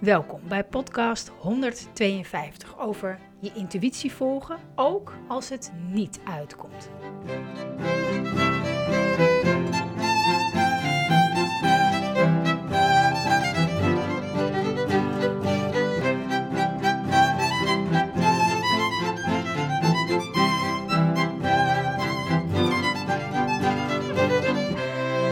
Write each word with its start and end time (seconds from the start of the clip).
Welkom 0.00 0.40
bij 0.48 0.64
podcast 0.64 1.28
152 1.28 2.78
over 2.78 3.18
je 3.40 3.52
intuïtie 3.54 4.12
volgen, 4.12 4.58
ook 4.74 5.12
als 5.28 5.48
het 5.48 5.72
niet 5.88 6.20
uitkomt. 6.24 6.90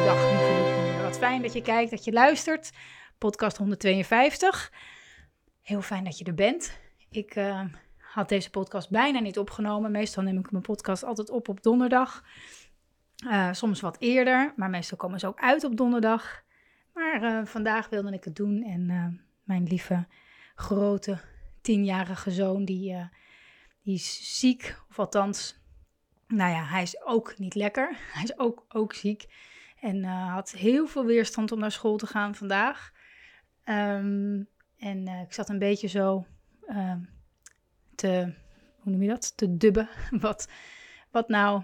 Dag 0.05 1.03
Wat 1.03 1.19
fijn 1.19 1.43
dat 1.43 1.53
je 1.53 1.63
kijkt, 1.63 1.91
dat 1.91 2.05
je 2.05 2.13
luistert 2.13 2.71
podcast 3.19 3.57
152. 3.57 4.73
Heel 5.63 5.83
fijn 5.83 6.05
dat 6.05 6.19
je 6.19 6.25
er 6.25 6.35
bent. 6.35 6.79
Ik 7.11 7.37
uh, 7.37 7.61
had 7.99 8.29
deze 8.29 8.51
podcast 8.51 8.91
bijna 8.91 9.21
niet 9.21 9.39
opgenomen. 9.39 9.91
Meestal 9.91 10.23
neem 10.23 10.39
ik 10.39 10.51
mijn 10.51 10.63
podcast 10.63 11.05
altijd 11.05 11.31
op 11.31 11.49
op 11.49 11.63
donderdag. 11.63 12.25
Uh, 13.27 13.53
soms 13.53 13.81
wat 13.81 13.97
eerder, 13.99 14.53
maar 14.57 14.71
meestal 14.71 14.97
komen 14.97 15.21
ze 15.21 15.27
ook 15.27 15.41
uit 15.41 15.65
op 15.65 15.77
donderdag. 15.77 16.43
Maar 16.93 17.23
uh, 17.23 17.45
vandaag 17.45 17.89
wilde 17.89 18.13
ik 18.13 18.25
het 18.25 18.37
doen 18.37 18.63
en 18.63 18.87
mijn 19.43 19.65
lieve 19.65 20.07
grote 20.55 21.19
tienjarige 21.61 22.31
zoon, 22.31 22.65
die, 22.65 23.09
die 23.83 23.95
is 23.95 24.39
ziek, 24.39 24.77
of 24.91 24.99
althans, 24.99 25.61
nou 26.27 26.51
ja, 26.51 26.65
hij 26.65 26.83
is 26.83 27.05
ook 27.05 27.39
niet 27.39 27.55
lekker. 27.55 27.97
Hij 28.13 28.23
is 28.23 28.39
ook, 28.39 28.65
ook 28.69 28.93
ziek 28.93 29.27
en 29.81 30.05
had 30.05 30.51
heel 30.51 30.87
veel 30.87 31.05
weerstand 31.05 31.53
om 31.53 31.59
naar 31.59 31.73
school 31.73 31.97
te 31.97 32.07
gaan 32.07 32.35
vandaag. 32.35 32.93
Um, 33.69 34.49
en 34.79 35.09
uh, 35.09 35.21
ik 35.21 35.33
zat 35.33 35.49
een 35.49 35.59
beetje 35.59 35.89
zo 35.89 36.27
uh, 36.69 36.97
te, 37.95 38.35
hoe 38.81 38.93
noem 38.93 39.03
je 39.03 39.09
dat, 39.09 39.37
te 39.37 39.57
dubben. 39.57 39.89
Wat, 40.21 40.49
wat, 41.11 41.29
nou, 41.29 41.63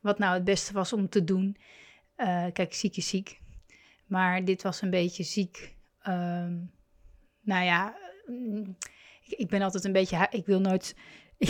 wat 0.00 0.18
nou 0.18 0.34
het 0.34 0.44
beste 0.44 0.72
was 0.72 0.92
om 0.92 1.08
te 1.08 1.24
doen. 1.24 1.56
Uh, 2.16 2.46
kijk, 2.52 2.74
ziek 2.74 2.96
is 2.96 3.08
ziek. 3.08 3.40
Maar 4.06 4.44
dit 4.44 4.62
was 4.62 4.82
een 4.82 4.90
beetje 4.90 5.22
ziek. 5.22 5.76
Um, 6.08 6.70
nou 7.40 7.64
ja, 7.64 7.96
ik, 9.24 9.38
ik, 9.38 9.48
ben 9.48 9.62
altijd 9.62 9.84
een 9.84 9.92
beetje, 9.92 10.26
ik 10.30 10.46
wil 10.46 10.60
nooit 10.60 10.96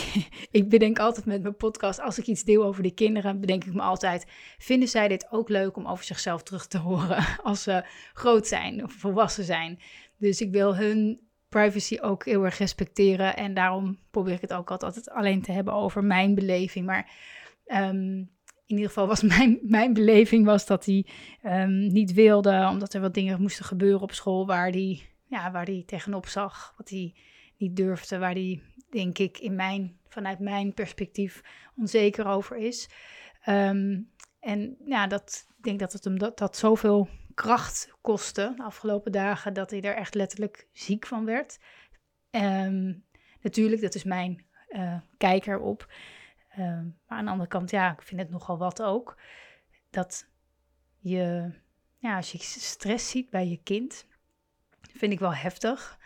ik 0.51 0.69
bedenk 0.69 0.99
altijd 0.99 1.25
met 1.25 1.41
mijn 1.41 1.55
podcast, 1.55 1.99
als 1.99 2.19
ik 2.19 2.27
iets 2.27 2.43
deel 2.43 2.63
over 2.63 2.83
de 2.83 2.93
kinderen, 2.93 3.39
bedenk 3.39 3.63
ik 3.63 3.73
me 3.73 3.81
altijd, 3.81 4.25
vinden 4.57 4.89
zij 4.89 5.07
dit 5.07 5.31
ook 5.31 5.49
leuk 5.49 5.77
om 5.77 5.87
over 5.87 6.05
zichzelf 6.05 6.43
terug 6.43 6.67
te 6.67 6.77
horen 6.77 7.25
als 7.43 7.63
ze 7.63 7.85
groot 8.13 8.47
zijn 8.47 8.83
of 8.83 8.93
volwassen 8.93 9.43
zijn? 9.43 9.79
Dus 10.17 10.41
ik 10.41 10.51
wil 10.51 10.75
hun 10.75 11.19
privacy 11.49 11.97
ook 12.01 12.25
heel 12.25 12.43
erg 12.43 12.57
respecteren 12.57 13.35
en 13.35 13.53
daarom 13.53 13.99
probeer 14.11 14.33
ik 14.33 14.41
het 14.41 14.53
ook 14.53 14.71
altijd 14.71 15.09
alleen 15.09 15.41
te 15.41 15.51
hebben 15.51 15.73
over 15.73 16.03
mijn 16.03 16.35
beleving. 16.35 16.85
Maar 16.85 17.11
um, 17.67 18.31
in 18.65 18.75
ieder 18.75 18.87
geval 18.87 19.07
was 19.07 19.21
mijn, 19.37 19.59
mijn 19.61 19.93
beleving 19.93 20.45
was 20.45 20.65
dat 20.65 20.85
hij 20.85 21.05
um, 21.43 21.87
niet 21.87 22.13
wilde, 22.13 22.67
omdat 22.71 22.93
er 22.93 23.01
wat 23.01 23.13
dingen 23.13 23.41
moesten 23.41 23.65
gebeuren 23.65 24.01
op 24.01 24.11
school 24.11 24.45
waar 24.45 24.69
hij 24.69 25.01
ja, 25.33 25.51
waar 25.51 25.65
die 25.65 25.85
tegenop 25.85 26.27
zag, 26.27 26.73
wat 26.77 26.89
hij 26.89 27.13
niet 27.63 27.75
durfde, 27.75 28.17
waar 28.17 28.33
hij 28.33 28.61
denk 28.89 29.17
ik, 29.17 29.37
in 29.37 29.55
mijn, 29.55 29.99
vanuit 30.07 30.39
mijn 30.39 30.73
perspectief 30.73 31.41
onzeker 31.75 32.25
over 32.25 32.57
is. 32.57 32.89
Um, 33.47 34.11
en 34.39 34.77
ja, 34.85 35.07
dat, 35.07 35.47
ik 35.57 35.63
denk 35.63 35.79
dat 35.79 35.93
het 35.93 36.03
hem 36.03 36.19
dat, 36.19 36.37
dat 36.37 36.57
zoveel 36.57 37.09
kracht 37.33 37.93
kostte 38.01 38.53
de 38.55 38.63
afgelopen 38.63 39.11
dagen, 39.11 39.53
dat 39.53 39.71
hij 39.71 39.81
er 39.81 39.95
echt 39.95 40.15
letterlijk 40.15 40.67
ziek 40.71 41.05
van 41.05 41.25
werd. 41.25 41.59
Um, 42.31 43.03
natuurlijk, 43.41 43.81
dat 43.81 43.95
is 43.95 44.03
mijn 44.03 44.45
uh, 44.69 44.99
kijker 45.17 45.59
op. 45.59 45.93
Um, 46.57 46.97
maar 47.07 47.17
aan 47.17 47.25
de 47.25 47.31
andere 47.31 47.49
kant, 47.49 47.69
ja, 47.69 47.91
ik 47.91 48.01
vind 48.01 48.21
het 48.21 48.29
nogal 48.29 48.57
wat 48.57 48.81
ook. 48.81 49.17
Dat 49.89 50.29
je, 50.99 51.51
ja, 51.97 52.15
als 52.15 52.31
je 52.31 52.37
stress 52.39 53.09
ziet 53.09 53.29
bij 53.29 53.47
je 53.47 53.59
kind, 53.63 54.07
vind 54.81 55.13
ik 55.13 55.19
wel 55.19 55.33
heftig. 55.33 56.01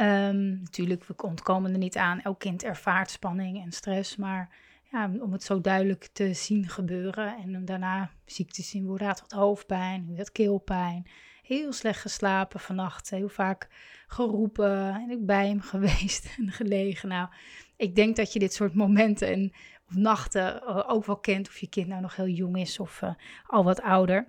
Um, 0.00 0.60
natuurlijk, 0.62 1.04
we 1.04 1.14
ontkomen 1.16 1.72
er 1.72 1.78
niet 1.78 1.96
aan. 1.96 2.20
Elk 2.20 2.38
kind 2.38 2.64
ervaart 2.64 3.10
spanning 3.10 3.62
en 3.64 3.72
stress. 3.72 4.16
Maar 4.16 4.56
ja, 4.90 5.10
om 5.20 5.32
het 5.32 5.42
zo 5.42 5.60
duidelijk 5.60 6.08
te 6.12 6.34
zien 6.34 6.68
gebeuren. 6.68 7.36
En 7.36 7.56
om 7.56 7.64
daarna 7.64 8.10
ziek 8.24 8.50
te 8.50 8.62
zien, 8.62 8.84
hoe 8.84 9.04
had 9.04 9.20
wat 9.20 9.32
hoofdpijn, 9.32 10.04
hoe 10.06 10.16
had 10.16 10.32
keelpijn. 10.32 11.06
Heel 11.42 11.72
slecht 11.72 12.00
geslapen 12.00 12.60
vannacht. 12.60 13.10
Heel 13.10 13.28
vaak 13.28 13.68
geroepen. 14.06 14.94
En 14.94 15.10
ik 15.10 15.26
bij 15.26 15.48
hem 15.48 15.60
geweest 15.72 16.36
en 16.38 16.52
gelegen. 16.52 17.08
Nou, 17.08 17.28
ik 17.76 17.94
denk 17.94 18.16
dat 18.16 18.32
je 18.32 18.38
dit 18.38 18.54
soort 18.54 18.74
momenten 18.74 19.28
en, 19.28 19.52
of 19.88 19.94
nachten 19.94 20.62
uh, 20.62 20.84
ook 20.90 21.04
wel 21.04 21.18
kent. 21.18 21.48
Of 21.48 21.58
je 21.58 21.68
kind 21.68 21.86
nou 21.86 22.00
nog 22.00 22.16
heel 22.16 22.28
jong 22.28 22.58
is 22.58 22.78
of 22.78 23.02
uh, 23.02 23.14
al 23.46 23.64
wat 23.64 23.82
ouder. 23.82 24.28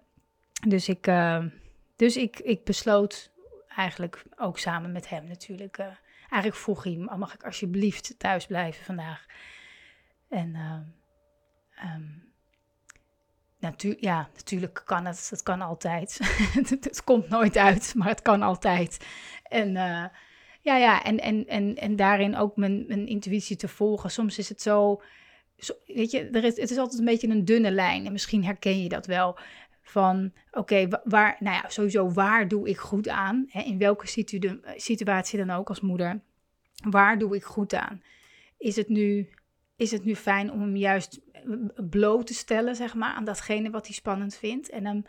Dus 0.67 0.89
ik, 0.89 1.07
uh, 1.07 1.45
dus 1.95 2.17
ik, 2.17 2.39
ik 2.39 2.63
besloot 2.63 3.30
eigenlijk 3.75 4.23
ook 4.35 4.59
samen 4.59 4.91
met 4.91 5.09
hem 5.09 5.27
natuurlijk. 5.27 5.77
Uh, 5.77 5.85
eigenlijk 6.29 6.55
vroeg 6.61 6.83
hij, 6.83 6.95
mag 6.95 7.33
ik 7.33 7.43
alsjeblieft 7.43 8.15
thuis 8.17 8.45
blijven 8.45 8.85
vandaag? 8.85 9.25
En 10.29 10.55
uh, 10.55 10.77
ja, 13.99 14.29
natuurlijk 14.33 14.81
kan 14.85 15.05
het, 15.05 15.29
het 15.29 15.43
kan 15.43 15.61
altijd. 15.61 16.19
het, 16.69 17.03
komt 17.03 17.29
nooit 17.29 17.57
uit, 17.57 17.93
maar 17.95 18.07
het 18.07 18.21
kan 18.21 18.41
altijd. 18.41 19.05
En 19.43 19.67
uh, 19.67 20.05
ja, 20.61 20.77
ja, 20.77 21.03
en, 21.03 21.19
en, 21.19 21.47
en, 21.47 21.75
en 21.75 21.95
daarin 21.95 22.35
ook 22.35 22.55
mijn, 22.55 22.85
mijn 22.87 23.07
intuïtie 23.07 23.55
te 23.55 23.67
volgen. 23.67 24.11
Soms 24.11 24.37
is 24.37 24.49
het 24.49 24.61
zo, 24.61 25.01
zo 25.57 25.73
weet 25.85 26.11
je, 26.11 26.29
er 26.29 26.43
is, 26.43 26.57
het 26.57 26.71
is 26.71 26.77
altijd 26.77 26.99
een 26.99 27.05
beetje 27.05 27.27
een 27.27 27.45
dunne 27.45 27.71
lijn. 27.71 28.05
En 28.05 28.11
misschien 28.11 28.45
herken 28.45 28.83
je 28.83 28.89
dat 28.89 29.05
wel. 29.05 29.39
Van 29.91 30.33
oké, 30.51 30.87
waar, 31.03 31.37
nou 31.39 31.55
ja, 31.55 31.69
sowieso 31.69 32.11
waar 32.11 32.47
doe 32.47 32.69
ik 32.69 32.77
goed 32.77 33.07
aan? 33.07 33.45
Hè, 33.47 33.61
in 33.61 33.77
welke 33.77 34.07
situ 34.07 34.59
situatie 34.75 35.45
dan 35.45 35.49
ook 35.49 35.69
als 35.69 35.81
moeder. 35.81 36.21
Waar 36.89 37.17
doe 37.17 37.35
ik 37.35 37.43
goed 37.43 37.73
aan? 37.73 38.01
Is 38.57 38.75
het 38.75 38.87
nu, 38.87 39.29
is 39.75 39.91
het 39.91 40.05
nu 40.05 40.15
fijn 40.15 40.51
om 40.51 40.61
hem 40.61 40.75
juist 40.75 41.19
bloot 41.89 42.27
te 42.27 42.33
stellen, 42.33 42.75
zeg 42.75 42.95
maar, 42.95 43.13
aan 43.13 43.25
datgene 43.25 43.69
wat 43.69 43.85
hij 43.85 43.95
spannend 43.95 44.35
vindt? 44.35 44.69
En 44.69 44.85
hem 44.85 45.05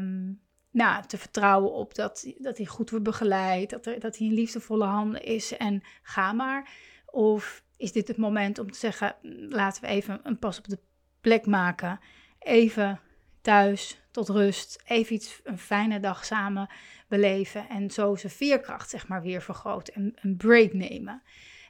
um, 0.00 0.40
nou, 0.70 1.04
te 1.06 1.18
vertrouwen 1.18 1.72
op 1.72 1.94
dat, 1.94 2.32
dat 2.38 2.56
hij 2.56 2.66
goed 2.66 2.90
wordt 2.90 3.04
begeleid, 3.04 3.70
dat, 3.70 3.86
er, 3.86 4.00
dat 4.00 4.18
hij 4.18 4.26
in 4.26 4.34
liefdevolle 4.34 4.84
handen 4.84 5.22
is 5.22 5.56
en 5.56 5.82
ga 6.02 6.32
maar. 6.32 6.70
Of 7.06 7.64
is 7.76 7.92
dit 7.92 8.08
het 8.08 8.16
moment 8.16 8.58
om 8.58 8.70
te 8.70 8.78
zeggen, 8.78 9.16
laten 9.48 9.82
we 9.82 9.88
even 9.88 10.20
een 10.22 10.38
pas 10.38 10.58
op 10.58 10.68
de 10.68 10.78
plek 11.20 11.46
maken. 11.46 12.00
Even 12.38 13.00
thuis 13.40 14.00
tot 14.10 14.28
rust, 14.28 14.82
even 14.84 15.14
iets, 15.14 15.40
een 15.44 15.58
fijne 15.58 16.00
dag 16.00 16.24
samen 16.24 16.70
beleven 17.08 17.68
en 17.68 17.90
zo 17.90 18.16
zijn 18.16 18.32
veerkracht 18.32 18.90
zeg 18.90 19.08
maar 19.08 19.22
weer 19.22 19.42
vergroten 19.42 19.94
en 19.94 20.12
een 20.20 20.36
break 20.36 20.72
nemen. 20.72 21.22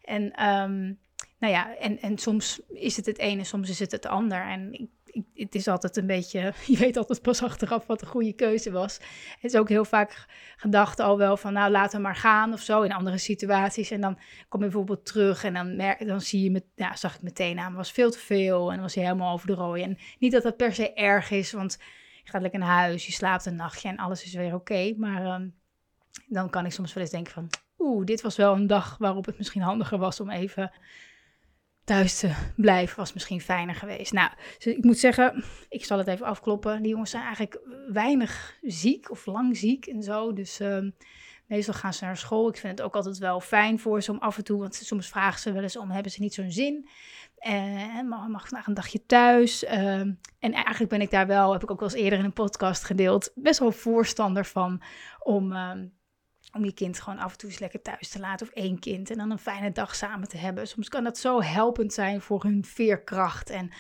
En 0.02 0.46
um, 0.46 0.99
nou 1.38 1.52
ja, 1.52 1.76
en, 1.76 2.00
en 2.00 2.19
soms 2.19 2.61
is 2.69 2.96
het 2.96 3.06
het 3.06 3.19
ene, 3.19 3.44
soms 3.44 3.70
is 3.70 3.78
het 3.78 3.93
het 3.93 4.06
ander. 4.06 4.43
En 4.43 4.72
ik 4.72 4.88
het 5.35 5.55
is 5.55 5.69
altijd 5.69 5.97
een 5.97 6.07
beetje, 6.07 6.53
je 6.67 6.77
weet 6.77 6.97
altijd 6.97 7.23
pas 7.23 7.43
achteraf 7.43 7.87
wat 7.87 8.01
de 8.01 8.07
goede 8.07 8.33
keuze 8.33 8.71
was. 8.71 8.95
Het 9.41 9.53
is 9.53 9.57
ook 9.57 9.69
heel 9.69 9.85
vaak 9.85 10.27
gedacht 10.57 11.01
al 11.01 11.19
wel 11.19 11.37
van, 11.37 11.53
nou 11.53 11.71
laten 11.71 11.97
we 11.97 12.03
maar 12.03 12.17
gaan 12.17 12.53
of 12.53 12.61
zo 12.61 12.83
in 12.83 12.93
andere 12.93 13.19
situaties. 13.19 13.91
En 13.91 14.01
dan 14.01 14.19
kom 14.49 14.61
je 14.61 14.67
bijvoorbeeld 14.67 15.07
terug 15.07 15.45
en 15.45 15.55
dan, 15.55 15.77
merk, 15.77 16.07
dan 16.07 16.21
zie 16.21 16.43
je, 16.43 16.51
met, 16.51 16.65
ja, 16.75 16.97
zag 16.97 17.15
ik 17.15 17.23
meteen 17.23 17.59
aan, 17.59 17.75
was 17.75 17.93
veel 17.93 18.11
te 18.11 18.19
veel 18.19 18.73
en 18.73 18.81
was 18.81 18.95
hij 18.95 19.05
helemaal 19.05 19.33
over 19.33 19.47
de 19.47 19.55
rooi. 19.55 19.83
En 19.83 19.99
niet 20.19 20.33
dat 20.33 20.43
dat 20.43 20.57
per 20.57 20.75
se 20.75 20.93
erg 20.95 21.31
is, 21.31 21.53
want 21.53 21.79
je 22.25 22.31
gaat 22.31 22.43
lekker 22.43 22.61
naar 22.61 22.79
huis, 22.79 23.07
je 23.07 23.12
slaapt 23.12 23.47
een 23.47 23.57
nachtje 23.57 23.89
en 23.89 23.97
alles 23.97 24.25
is 24.25 24.35
weer 24.35 24.55
oké. 24.55 24.95
Maar 24.97 25.41
um, 25.41 25.55
dan 26.27 26.51
kan 26.51 26.67
ik 26.67 26.73
soms 26.73 26.93
wel 26.93 27.03
eens 27.03 27.12
denken 27.12 27.33
van, 27.33 27.49
oeh, 27.79 28.05
dit 28.05 28.21
was 28.21 28.37
wel 28.37 28.55
een 28.55 28.67
dag 28.67 28.97
waarop 28.99 29.27
het 29.27 29.39
misschien 29.39 29.62
handiger 29.62 29.99
was 29.99 30.21
om 30.21 30.31
even 30.31 30.73
thuis 31.90 32.19
te 32.19 32.31
blijven 32.56 32.96
was 32.96 33.12
misschien 33.12 33.40
fijner 33.40 33.75
geweest. 33.75 34.12
Nou, 34.12 34.31
dus 34.58 34.75
ik 34.75 34.84
moet 34.84 34.98
zeggen, 34.98 35.44
ik 35.69 35.84
zal 35.84 35.98
het 35.98 36.06
even 36.06 36.26
afkloppen. 36.26 36.82
Die 36.82 36.90
jongens 36.90 37.10
zijn 37.10 37.22
eigenlijk 37.22 37.58
weinig 37.92 38.58
ziek 38.62 39.10
of 39.10 39.26
lang 39.26 39.56
ziek 39.56 39.87
en 39.87 40.02
zo. 40.02 40.32
Dus 40.32 40.60
uh, 40.60 40.78
Meestal 41.46 41.75
gaan 41.75 41.94
ze 41.94 42.04
naar 42.04 42.16
school. 42.16 42.48
Ik 42.48 42.56
vind 42.56 42.78
het 42.78 42.87
ook 42.87 42.94
altijd 42.94 43.19
wel 43.19 43.40
fijn 43.40 43.78
voor 43.78 44.02
ze 44.02 44.10
om 44.10 44.19
af 44.19 44.37
en 44.37 44.44
toe, 44.44 44.60
want 44.60 44.75
soms 44.75 45.08
vragen 45.08 45.40
ze 45.40 45.52
wel 45.52 45.62
eens 45.62 45.76
om, 45.76 45.90
hebben 45.90 46.12
ze 46.12 46.20
niet 46.20 46.34
zo'n 46.34 46.50
zin? 46.50 46.88
En 47.38 48.08
mag, 48.08 48.28
mag 48.28 48.48
vandaag 48.48 48.66
een 48.66 48.75
dagje 48.75 49.06
thuis? 49.06 49.64
Ehm, 49.64 50.12
en 50.38 50.52
eigenlijk 50.52 50.88
ben 50.88 51.00
ik 51.00 51.10
daar 51.10 51.26
wel, 51.26 51.52
heb 51.52 51.62
ik 51.62 51.70
ook 51.70 51.81
wel 51.81 51.88
eens 51.88 51.98
eerder 51.98 52.19
in 52.19 52.25
een 52.25 52.32
podcast 52.32 52.84
gedeeld, 52.84 53.32
best 53.34 53.58
wel 53.58 53.72
voorstander 53.72 54.44
van 54.44 54.82
om, 55.19 55.52
ehm, 55.52 55.87
om 56.52 56.64
je 56.64 56.72
kind 56.72 57.00
gewoon 57.00 57.19
af 57.19 57.32
en 57.32 57.38
toe 57.38 57.50
eens 57.50 57.58
lekker 57.58 57.82
thuis 57.82 58.08
te 58.08 58.20
laten. 58.20 58.46
Of 58.46 58.52
één 58.52 58.78
kind 58.78 59.10
en 59.10 59.16
dan 59.16 59.31
een 59.31 59.38
fijne 59.38 59.72
dag 59.72 59.94
samen 59.94 60.28
te 60.28 60.37
hebben. 60.37 60.69
Soms 60.69 60.88
kan 60.88 61.04
dat 61.04 61.19
zo 61.19 61.42
helpend 61.42 61.92
zijn 61.92 62.20
voor 62.20 62.42
hun 62.42 62.64
veerkracht. 62.64 63.50
En 63.50 63.70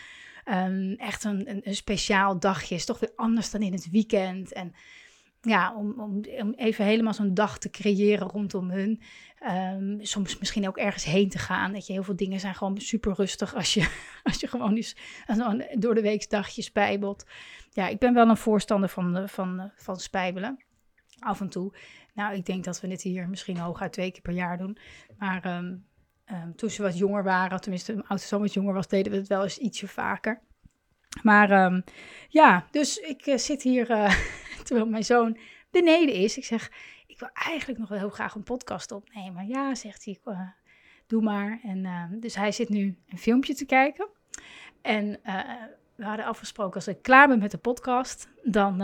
um, 0.44 0.94
echt 0.96 1.24
een, 1.24 1.60
een, 1.66 1.74
speciaal 1.74 2.38
dagje 2.38 2.74
is 2.74 2.84
toch 2.84 3.00
weer 3.00 3.12
anders 3.16 3.50
dan 3.50 3.62
in 3.62 3.72
het 3.72 3.90
weekend. 3.90 4.52
En 4.52 4.74
ja, 5.40 5.74
om, 5.74 6.00
om, 6.00 6.24
om 6.38 6.52
even 6.56 6.84
helemaal 6.84 7.14
zo'n 7.14 7.34
dag 7.34 7.58
te 7.58 7.70
creëren 7.70 8.28
rondom 8.28 8.70
hun. 8.70 9.00
Um, 9.48 9.98
soms 10.04 10.38
misschien 10.38 10.68
ook 10.68 10.76
ergens 10.76 11.04
heen 11.04 11.28
te 11.28 11.38
gaan. 11.38 11.72
Dat 11.72 11.86
je 11.86 11.92
heel 11.92 12.02
veel 12.02 12.16
dingen 12.16 12.40
zijn 12.40 12.54
gewoon 12.54 12.80
super 12.80 13.14
rustig 13.14 13.54
als 13.54 13.74
je, 13.74 13.88
als 14.22 14.40
je 14.40 14.46
gewoon 14.46 14.76
eens 14.76 14.96
door 15.74 15.94
de 15.94 16.02
week 16.02 16.30
dagjes 16.30 16.64
spijbelt. 16.64 17.26
Ja, 17.70 17.88
ik 17.88 17.98
ben 17.98 18.14
wel 18.14 18.28
een 18.28 18.36
voorstander 18.36 18.88
van, 18.88 19.28
van, 19.28 19.70
van 19.76 20.00
spijbelen. 20.00 20.64
Af 21.18 21.40
en 21.40 21.48
toe. 21.48 21.72
Nou, 22.20 22.34
ik 22.34 22.46
denk 22.46 22.64
dat 22.64 22.80
we 22.80 22.88
dit 22.88 23.02
hier 23.02 23.28
misschien 23.28 23.58
hooguit 23.58 23.92
twee 23.92 24.10
keer 24.10 24.22
per 24.22 24.32
jaar 24.32 24.58
doen. 24.58 24.78
Maar 25.18 25.56
um, 25.56 25.86
um, 26.26 26.56
toen 26.56 26.70
ze 26.70 26.82
wat 26.82 26.98
jonger 26.98 27.22
waren, 27.22 27.60
tenminste 27.60 27.92
mijn 27.92 28.06
oudste 28.06 28.28
zoon 28.28 28.40
wat 28.40 28.52
jonger 28.52 28.74
was, 28.74 28.88
deden 28.88 29.12
we 29.12 29.18
het 29.18 29.28
wel 29.28 29.42
eens 29.42 29.58
ietsje 29.58 29.88
vaker. 29.88 30.40
Maar 31.22 31.82
ja, 32.28 32.66
dus 32.70 32.96
ik 32.96 33.26
uh, 33.26 33.36
zit 33.36 33.62
hier 33.62 33.90
uh, 33.90 34.14
terwijl 34.64 34.86
mijn 34.86 35.04
zoon 35.04 35.38
beneden 35.70 36.14
is. 36.14 36.36
Ik 36.36 36.44
zeg, 36.44 36.70
ik 37.06 37.18
wil 37.18 37.28
eigenlijk 37.32 37.78
nog 37.78 37.88
wel 37.88 37.98
heel 37.98 38.10
graag 38.10 38.34
een 38.34 38.42
podcast 38.42 38.92
opnemen. 38.92 39.46
Ja, 39.46 39.74
zegt 39.74 40.04
hij, 40.04 40.18
uh, 40.24 40.40
doe 41.06 41.22
maar. 41.22 41.60
En 41.62 42.16
dus 42.20 42.34
hij 42.34 42.52
zit 42.52 42.68
nu 42.68 42.98
een 43.08 43.18
filmpje 43.18 43.54
te 43.54 43.66
kijken. 43.66 44.08
En 44.82 45.20
we 45.94 46.04
hadden 46.04 46.24
afgesproken 46.24 46.74
als 46.74 46.88
ik 46.88 47.02
klaar 47.02 47.28
ben 47.28 47.38
met 47.38 47.50
de 47.50 47.58
podcast, 47.58 48.28
dan 48.42 48.80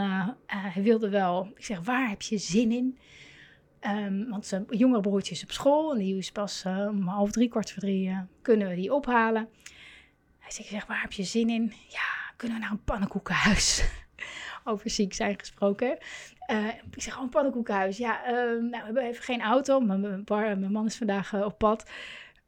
hij 0.46 0.82
wilde 0.82 1.08
wel. 1.08 1.52
Ik 1.54 1.64
zeg, 1.64 1.80
waar 1.80 2.08
heb 2.08 2.22
je 2.22 2.38
zin 2.38 2.72
in? 2.72 2.98
Um, 3.88 4.28
want 4.28 4.46
zijn 4.46 4.64
jongere 4.68 5.00
broertje 5.00 5.34
is 5.34 5.42
op 5.42 5.50
school 5.50 5.92
en 5.92 5.98
die 5.98 6.16
is 6.16 6.32
pas 6.32 6.64
uh, 6.66 6.86
om 6.88 7.06
half 7.06 7.30
drie, 7.30 7.48
kwart 7.48 7.72
voor 7.72 7.82
drie, 7.82 8.08
uh, 8.08 8.20
kunnen 8.42 8.68
we 8.68 8.74
die 8.74 8.94
ophalen. 8.94 9.48
Hij 10.38 10.50
zegt, 10.50 10.86
waar 10.86 11.00
heb 11.00 11.12
je 11.12 11.22
zin 11.22 11.50
in? 11.50 11.72
Ja, 11.88 12.32
kunnen 12.36 12.56
we 12.56 12.62
naar 12.62 12.72
een 12.72 12.84
pannenkoekenhuis? 12.84 13.88
Over 14.64 14.90
ziek 14.90 15.14
zijn 15.14 15.38
gesproken. 15.38 15.98
Uh, 16.50 16.68
ik 16.68 17.02
zeg, 17.02 17.16
oh, 17.16 17.22
een 17.22 17.28
pannenkoekenhuis. 17.28 17.96
Ja, 17.96 18.24
ehm, 18.24 18.58
nou, 18.58 18.70
we 18.70 18.84
hebben 18.84 19.02
even 19.02 19.24
geen 19.24 19.40
auto, 19.40 19.80
mijn, 19.80 20.72
man 20.72 20.86
is 20.86 20.96
vandaag 20.96 21.44
op 21.44 21.58
pad. 21.58 21.90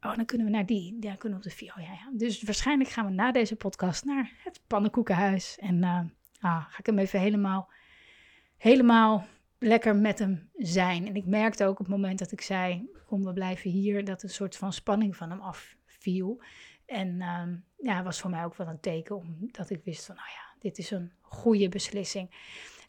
Oh, 0.01 0.15
dan 0.15 0.25
kunnen 0.25 0.47
we 0.47 0.53
naar 0.53 0.65
die. 0.65 0.97
Ja, 0.99 1.15
kunnen 1.15 1.39
we 1.39 1.45
op 1.45 1.51
de 1.51 1.57
vier. 1.57 1.73
Ja, 1.75 1.91
ja. 1.91 2.09
Dus 2.11 2.43
waarschijnlijk 2.43 2.89
gaan 2.89 3.05
we 3.05 3.11
na 3.11 3.31
deze 3.31 3.55
podcast 3.55 4.05
naar 4.05 4.31
het 4.43 4.61
pannenkoekenhuis. 4.67 5.57
En 5.59 5.83
ah, 6.39 6.65
ga 6.69 6.77
ik 6.77 6.85
hem 6.85 6.99
even 6.99 7.19
helemaal, 7.19 7.71
helemaal 8.57 9.27
lekker 9.59 9.95
met 9.95 10.19
hem 10.19 10.49
zijn. 10.57 11.07
En 11.07 11.15
ik 11.15 11.25
merkte 11.25 11.65
ook 11.65 11.79
op 11.79 11.85
het 11.85 11.95
moment 11.95 12.19
dat 12.19 12.31
ik 12.31 12.41
zei: 12.41 12.89
Kom, 13.05 13.23
we 13.23 13.33
blijven 13.33 13.69
hier, 13.69 14.05
dat 14.05 14.23
een 14.23 14.29
soort 14.29 14.55
van 14.55 14.73
spanning 14.73 15.15
van 15.15 15.29
hem 15.29 15.39
afviel. 15.39 16.41
En 16.85 17.07
uh, 17.07 17.43
ja, 17.77 18.03
was 18.03 18.19
voor 18.21 18.29
mij 18.29 18.45
ook 18.45 18.55
wel 18.55 18.67
een 18.67 18.79
teken, 18.79 19.15
omdat 19.15 19.69
ik 19.69 19.83
wist 19.83 20.05
van: 20.05 20.15
Nou 20.15 20.27
ja, 20.27 20.55
dit 20.59 20.77
is 20.77 20.91
een 20.91 21.11
goede 21.21 21.69
beslissing. 21.69 22.29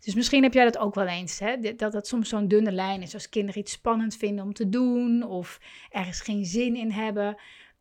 Dus 0.01 0.15
misschien 0.15 0.43
heb 0.43 0.53
jij 0.53 0.65
dat 0.65 0.79
ook 0.79 0.95
wel 0.95 1.07
eens, 1.07 1.39
hè? 1.39 1.75
dat 1.77 1.93
het 1.93 2.07
soms 2.07 2.29
zo'n 2.29 2.49
dunne 2.49 2.73
lijn 2.73 3.03
is 3.03 3.15
als 3.15 3.29
kinderen 3.29 3.61
iets 3.61 3.73
spannend 3.73 4.17
vinden 4.17 4.45
om 4.45 4.53
te 4.53 4.69
doen 4.69 5.23
of 5.23 5.61
ergens 5.91 6.21
geen 6.21 6.45
zin 6.45 6.77
in 6.77 6.91
hebben. 6.91 7.37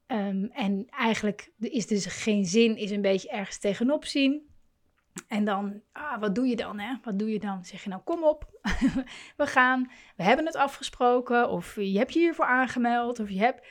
Um, 0.08 0.50
en 0.52 0.86
eigenlijk 0.90 1.52
is 1.60 1.88
dus 1.88 2.06
geen 2.06 2.46
zin, 2.46 2.78
is 2.78 2.92
een 2.92 3.02
beetje 3.02 3.30
ergens 3.30 3.58
tegenop 3.58 4.06
zien. 4.06 4.49
En 5.28 5.46
dan, 5.46 5.82
ah, 5.92 6.20
wat 6.20 6.36
doe 6.36 6.48
je 6.48 6.56
dan? 6.56 6.80
Hè? 6.80 6.96
Wat 7.04 7.20
doe 7.20 7.32
je 7.32 7.40
dan? 7.40 7.66
Zeg 7.66 7.84
je 7.84 7.90
nou, 7.90 8.02
kom 8.02 8.24
op, 8.24 8.60
we 9.38 9.48
gaan, 9.48 9.92
we 10.16 10.24
hebben 10.24 10.46
het 10.46 10.56
afgesproken, 10.56 11.50
of 11.50 11.76
je 11.76 11.98
hebt 11.98 12.14
je 12.14 12.20
hiervoor 12.20 12.46
aangemeld, 12.46 13.20
of 13.20 13.30
je 13.30 13.40
hebt, 13.40 13.68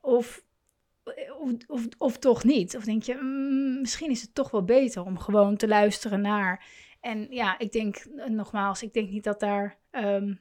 of, 0.00 0.44
of, 1.66 1.86
of, 1.98 2.18
toch 2.18 2.44
niet. 2.44 2.76
Of 2.76 2.84
denk 2.84 3.02
je, 3.02 3.14
mm, 3.14 3.80
misschien 3.80 4.10
is 4.10 4.22
het 4.22 4.34
toch 4.34 4.50
wel 4.50 4.64
beter 4.64 5.04
om 5.04 5.18
gewoon 5.18 5.56
te 5.56 5.68
luisteren 5.68 6.20
naar. 6.20 6.66
En 7.00 7.26
ja, 7.30 7.58
ik 7.58 7.72
denk, 7.72 8.04
nogmaals, 8.28 8.82
ik 8.82 8.92
denk 8.92 9.10
niet 9.10 9.24
dat 9.24 9.40
daar, 9.40 9.78
um, 9.90 10.40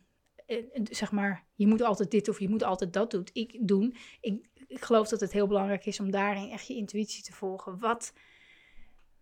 zeg 0.83 1.12
maar, 1.12 1.45
je 1.56 1.68
moet 1.68 1.81
altijd 1.81 2.12
dit 2.12 2.30
of 2.30 2.39
je 2.39 2.50
moet 2.50 2.63
altijd 2.63 2.94
dat 2.94 3.12
doen. 3.12 3.27
Ik, 3.33 3.57
doen. 3.68 3.95
Ik, 4.21 4.50
ik 4.68 4.83
geloof 4.83 5.07
dat 5.07 5.19
het 5.19 5.31
heel 5.31 5.48
belangrijk 5.48 5.86
is 5.86 6.00
om 6.00 6.12
daarin 6.12 6.50
echt 6.50 6.68
je 6.68 6.75
intuïtie 6.75 7.24
te 7.24 7.33
volgen. 7.33 7.80
Wat 7.80 8.13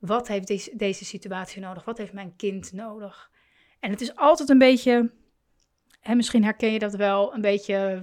wat 0.06 0.28
heeft 0.28 0.78
deze, 0.80 1.06
situatie 1.06 1.62
nodig? 1.62 1.86
Wat 1.86 1.98
heeft 1.98 2.14
mijn 2.14 2.36
kind 2.36 2.74
nodig? 2.74 3.32
En 3.80 3.90
het 3.90 4.02
is 4.02 4.16
altijd 4.16 4.50
een 4.50 4.58
beetje, 4.58 5.12
hè, 6.00 6.16
misschien 6.16 6.44
herken 6.44 6.72
je 6.72 6.80
dat 6.80 6.96
wel, 6.96 7.34
een 7.34 7.42
beetje 7.42 8.02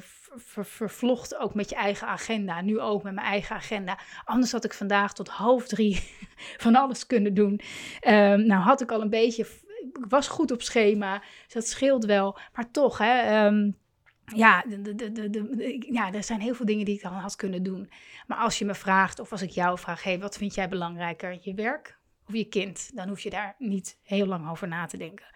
vervlocht 0.64 1.36
ook 1.36 1.54
met 1.54 1.68
je 1.68 1.76
eigen 1.76 2.06
agenda. 2.06 2.60
Nu 2.60 2.80
ook 2.80 3.02
met 3.02 3.14
mijn 3.14 3.26
eigen 3.26 3.56
agenda. 3.56 3.98
Anders 4.24 4.52
had 4.52 4.64
ik 4.64 4.72
vandaag 4.72 5.14
tot 5.14 5.28
half 5.28 5.66
drie 5.66 6.02
van 6.64 6.74
alles 6.74 7.06
kunnen 7.06 7.34
doen. 7.34 7.60
Um, 8.08 8.46
nou 8.46 8.62
had 8.62 8.80
ik 8.80 8.90
al 8.90 9.00
een 9.00 9.10
beetje, 9.10 9.46
ik 9.92 10.06
was 10.08 10.28
goed 10.28 10.50
op 10.50 10.62
schema, 10.62 11.18
dus 11.44 11.52
dat 11.52 11.66
scheelt 11.66 12.04
wel. 12.04 12.38
Maar 12.52 12.70
toch, 12.70 12.98
hè, 12.98 13.46
um, 13.46 13.76
ja, 14.24 14.64
de, 14.68 14.94
de, 14.94 15.12
de, 15.12 15.86
ja, 15.90 16.12
er 16.12 16.24
zijn 16.24 16.40
heel 16.40 16.54
veel 16.54 16.66
dingen 16.66 16.84
die 16.84 16.94
ik 16.94 17.02
dan 17.02 17.12
had 17.12 17.36
kunnen 17.36 17.62
doen. 17.62 17.90
Maar 18.26 18.38
als 18.38 18.58
je 18.58 18.64
me 18.64 18.74
vraagt, 18.74 19.18
of 19.18 19.32
als 19.32 19.42
ik 19.42 19.50
jou 19.50 19.78
vraag, 19.78 20.02
hey, 20.02 20.18
wat 20.18 20.36
vind 20.36 20.54
jij 20.54 20.68
belangrijker, 20.68 21.38
je 21.40 21.54
werk 21.54 21.98
of 22.28 22.34
je 22.34 22.44
kind? 22.44 22.90
Dan 22.94 23.08
hoef 23.08 23.20
je 23.20 23.30
daar 23.30 23.54
niet 23.58 23.98
heel 24.02 24.26
lang 24.26 24.50
over 24.50 24.68
na 24.68 24.86
te 24.86 24.96
denken. 24.96 25.26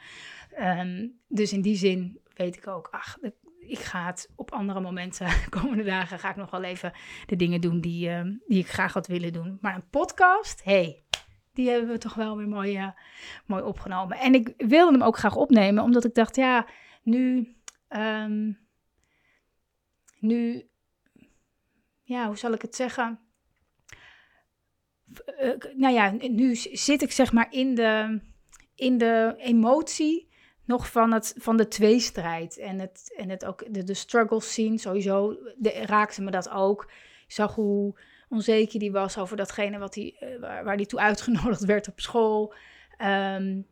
Um, 0.61 1.19
dus 1.29 1.53
in 1.53 1.63
die 1.63 1.77
zin 1.77 2.21
weet 2.35 2.57
ik 2.57 2.67
ook, 2.67 2.89
ach, 2.91 3.19
ik 3.59 3.79
ga 3.79 4.07
het 4.07 4.31
op 4.35 4.51
andere 4.51 4.81
momenten, 4.81 5.29
komende 5.61 5.85
dagen, 5.85 6.19
ga 6.19 6.31
ik 6.31 6.37
nog 6.37 6.51
wel 6.51 6.63
even 6.63 6.93
de 7.27 7.37
dingen 7.37 7.61
doen 7.61 7.81
die, 7.81 8.09
uh, 8.09 8.21
die 8.47 8.59
ik 8.59 8.69
graag 8.69 8.93
had 8.93 9.07
willen 9.07 9.33
doen. 9.33 9.59
Maar 9.61 9.75
een 9.75 9.89
podcast, 9.91 10.65
hey, 10.65 11.03
die 11.53 11.71
hebben 11.71 11.91
we 11.91 11.99
toch 11.99 12.15
wel 12.15 12.37
weer 12.37 12.49
mooi, 12.49 12.79
uh, 12.79 12.89
mooi 13.47 13.63
opgenomen. 13.63 14.19
En 14.19 14.35
ik 14.35 14.55
wilde 14.57 14.93
hem 14.93 15.03
ook 15.03 15.19
graag 15.19 15.37
opnemen, 15.37 15.83
omdat 15.83 16.05
ik 16.05 16.15
dacht, 16.15 16.37
ja, 16.37 16.67
nu... 17.03 17.55
Um, 17.89 18.65
nu, 20.27 20.69
ja, 22.03 22.27
hoe 22.27 22.39
zal 22.39 22.53
ik 22.53 22.63
het 22.63 22.77
zeggen? 22.77 23.21
Uh, 25.41 25.53
nou 25.77 25.95
ja, 25.95 26.11
nu 26.11 26.55
zit 26.55 27.03
ik 27.03 27.13
zeg 27.13 27.33
maar 27.33 27.47
in 27.51 27.75
de, 27.75 28.21
in 28.75 28.99
de 28.99 29.35
emotie 29.39 30.29
nog 30.65 30.91
van, 30.91 31.13
het, 31.13 31.35
van 31.37 31.57
de 31.57 31.69
tweestrijd. 31.69 32.59
En 32.59 32.79
het, 32.79 33.15
en 33.17 33.31
het 33.31 33.45
ook, 33.45 33.75
de, 33.75 33.85
de 33.85 33.95
struggle 33.95 34.41
scene 34.41 34.79
sowieso 34.79 35.39
de, 35.57 35.71
raakte 35.71 36.23
me 36.23 36.31
dat 36.31 36.49
ook. 36.49 36.83
Ik 37.27 37.33
zag 37.33 37.55
hoe 37.55 37.99
onzeker 38.29 38.79
die 38.79 38.93
was 38.93 39.19
over 39.19 39.37
datgene 39.37 39.79
wat 39.79 39.93
die, 39.93 40.17
uh, 40.21 40.41
waar, 40.41 40.77
die 40.77 40.87
toe 40.87 41.01
uitgenodigd 41.01 41.65
werd 41.75 41.89
op 41.89 42.01
school. 42.01 42.55
Um, 43.03 43.67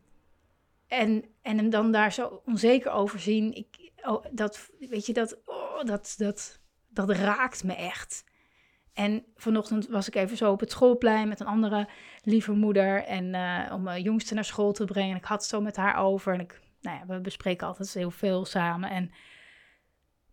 en, 0.87 1.25
en 1.41 1.57
hem 1.57 1.69
dan 1.69 1.91
daar 1.91 2.13
zo 2.13 2.41
onzeker 2.45 2.91
over 2.91 3.19
zien. 3.19 3.53
Ik, 3.53 3.84
oh, 4.03 4.25
dat, 4.31 4.69
weet 4.79 5.05
je, 5.05 5.13
dat, 5.13 5.41
oh, 5.45 5.83
dat, 5.83 6.15
dat, 6.17 6.59
dat 6.89 7.09
raakt 7.09 7.63
me 7.63 7.73
echt. 7.73 8.23
En 8.93 9.25
vanochtend 9.35 9.87
was 9.87 10.07
ik 10.07 10.15
even 10.15 10.37
zo 10.37 10.51
op 10.51 10.59
het 10.59 10.71
schoolplein 10.71 11.27
met 11.27 11.39
een 11.39 11.45
andere 11.47 11.89
lieve 12.21 12.51
moeder. 12.51 13.03
En 13.03 13.33
uh, 13.33 13.73
om 13.73 13.83
mijn 13.83 14.01
jongste 14.01 14.33
naar 14.33 14.45
school 14.45 14.71
te 14.71 14.85
brengen. 14.85 15.11
En 15.11 15.17
ik 15.17 15.25
had 15.25 15.39
het 15.39 15.49
zo 15.49 15.61
met 15.61 15.75
haar 15.75 15.97
over. 15.97 16.33
En 16.33 16.39
ik, 16.39 16.61
nou 16.81 16.97
ja, 16.97 17.05
we 17.05 17.21
bespreken 17.21 17.67
altijd 17.67 17.93
heel 17.93 18.11
veel 18.11 18.45
samen. 18.45 18.89
En 18.89 19.11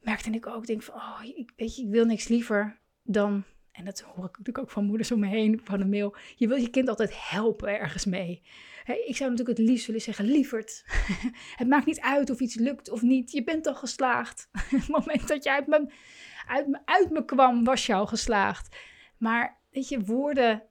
merkte 0.00 0.30
ik 0.30 0.46
ook, 0.46 0.66
denk 0.66 0.82
van, 0.82 0.94
oh, 0.94 1.18
ik, 1.22 1.52
weet 1.56 1.76
je, 1.76 1.82
ik 1.82 1.90
wil 1.90 2.04
niks 2.04 2.28
liever 2.28 2.78
dan 3.02 3.44
en 3.72 3.84
dat 3.84 4.00
hoor 4.00 4.24
ik 4.24 4.38
natuurlijk 4.38 4.58
ook 4.58 4.70
van 4.70 4.84
moeders 4.84 5.12
om 5.12 5.20
me 5.20 5.26
heen, 5.26 5.60
van 5.64 5.80
een 5.80 5.88
mail. 5.88 6.16
Je 6.36 6.48
wil 6.48 6.56
je 6.56 6.70
kind 6.70 6.88
altijd 6.88 7.28
helpen 7.30 7.78
ergens 7.80 8.04
mee. 8.04 8.42
ik 8.84 9.16
zou 9.16 9.30
natuurlijk 9.30 9.58
het 9.58 9.68
liefst 9.68 9.86
willen 9.86 10.00
zeggen, 10.00 10.24
lieverd, 10.24 10.84
het 11.60 11.68
maakt 11.68 11.86
niet 11.86 12.00
uit 12.00 12.30
of 12.30 12.40
iets 12.40 12.54
lukt 12.54 12.90
of 12.90 13.02
niet. 13.02 13.30
Je 13.30 13.44
bent 13.44 13.66
al 13.66 13.74
geslaagd. 13.74 14.48
het 14.68 14.88
moment 14.88 15.28
dat 15.28 15.44
je 15.44 15.50
uit 15.50 15.66
me, 15.66 15.92
uit, 16.46 16.80
uit 16.84 17.24
kwam, 17.24 17.64
was 17.64 17.86
je 17.86 17.94
al 17.94 18.06
geslaagd. 18.06 18.76
Maar 19.18 19.60
weet 19.70 19.88
je, 19.88 20.00
woorden, 20.00 20.62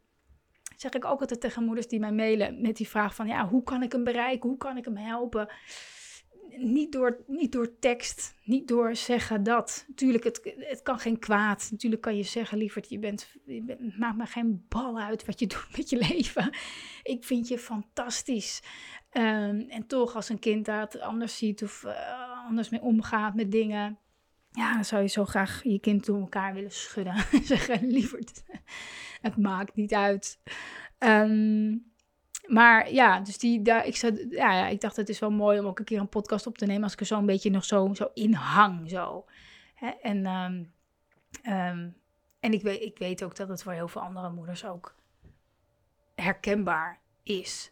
zeg 0.76 0.92
ik 0.92 1.06
ook 1.06 1.22
altijd 1.22 1.42
tegen 1.42 1.64
moeders 1.64 1.88
die 1.88 2.00
mij 2.00 2.12
mailen 2.12 2.62
met 2.62 2.78
die 2.78 2.88
vraag 2.88 3.16
van, 3.16 3.28
ja, 3.28 3.48
hoe 3.48 3.64
kan 3.64 3.84
ik 3.84 3.92
hem 3.92 4.04
bereiken? 4.04 4.50
Hoe 4.50 4.58
kan 4.58 4.78
ik 4.78 4.86
hem 4.86 4.98
helpen? 4.98 5.54
Niet 6.58 6.92
door, 6.92 7.24
niet 7.28 7.52
door 7.52 7.80
tekst, 7.80 8.36
niet 8.44 8.68
door 8.68 8.96
zeggen 8.96 9.44
dat. 9.44 9.86
Natuurlijk, 9.88 10.24
het, 10.24 10.56
het 10.58 10.82
kan 10.82 11.00
geen 11.00 11.20
kwaad. 11.20 11.68
Natuurlijk 11.72 12.02
kan 12.02 12.16
je 12.16 12.24
zeggen, 12.24 12.58
lieverd, 12.58 12.90
je 12.90 13.00
bent, 13.00 13.32
je 13.46 13.94
maakt 13.98 14.18
me 14.18 14.26
geen 14.26 14.66
bal 14.70 15.00
uit 15.00 15.26
wat 15.26 15.40
je 15.40 15.48
doet 15.54 15.78
met 15.78 15.90
je 15.90 15.98
leven. 15.98 16.54
Ik 17.04 17.24
vind 17.24 17.48
je 17.48 17.60
fantastisch. 17.60 18.62
Um, 19.12 19.60
en 19.70 19.88
toch, 19.88 20.16
als 20.16 20.30
een 20.30 20.40
kind 20.40 20.66
dat 20.66 21.00
anders 21.00 21.38
ziet 21.38 21.64
of 21.64 21.84
uh, 21.84 22.46
anders 22.48 22.70
mee 22.70 22.82
omgaat 22.82 23.36
met 23.36 23.52
dingen. 23.52 24.00
Ja, 24.52 24.74
dan 24.74 24.86
zou 24.86 25.02
je 25.02 25.08
zo 25.08 25.26
graag 25.26 25.64
je 25.64 25.80
kind 25.80 26.06
door 26.06 26.20
elkaar 26.20 26.54
willen 26.54 26.72
schudden. 26.72 27.16
Zeggen, 27.44 27.88
liever, 27.88 28.20
het 29.22 29.38
maakt 29.38 29.76
niet 29.76 29.94
uit. 29.94 30.40
Ehm, 30.98 31.78
maar 32.52 32.92
ja, 32.94 33.20
dus 33.20 33.38
die, 33.38 33.62
daar, 33.62 33.86
ik, 33.86 33.96
zat, 33.96 34.26
ja, 34.30 34.54
ja, 34.54 34.68
ik 34.68 34.82
dacht 34.82 34.96
het 34.96 35.10
is 35.10 35.20
wel 35.20 35.32
mooi 35.32 35.60
om 35.60 35.66
ook 35.66 35.80
een 35.80 35.86
keer 35.86 36.00
een 36.00 36.10
podcast 36.10 36.48
op 36.48 36.58
te 36.58 36.66
nemen 36.66 36.84
als 36.84 36.94
ik 36.94 37.00
er 37.00 37.06
zo 37.06 37.18
een 37.18 37.26
beetje 37.26 37.50
nog 37.50 37.66
zo, 37.66 37.94
zo 37.94 38.10
in 38.14 38.34
hang. 38.34 38.90
Zo. 38.90 39.26
En, 40.02 40.26
ehm, 40.26 40.64
ehm, 41.42 41.90
en 42.40 42.54
ik, 42.54 42.62
weet, 42.62 42.82
ik 42.82 42.98
weet 42.98 43.24
ook 43.24 43.36
dat 43.36 43.48
het 43.48 43.64
voor 43.64 43.74
heel 43.74 43.88
veel 43.88 44.02
andere 44.02 44.30
moeders 44.30 44.66
ook 44.66 44.96
herkenbaar 46.16 47.00
is. 47.24 47.70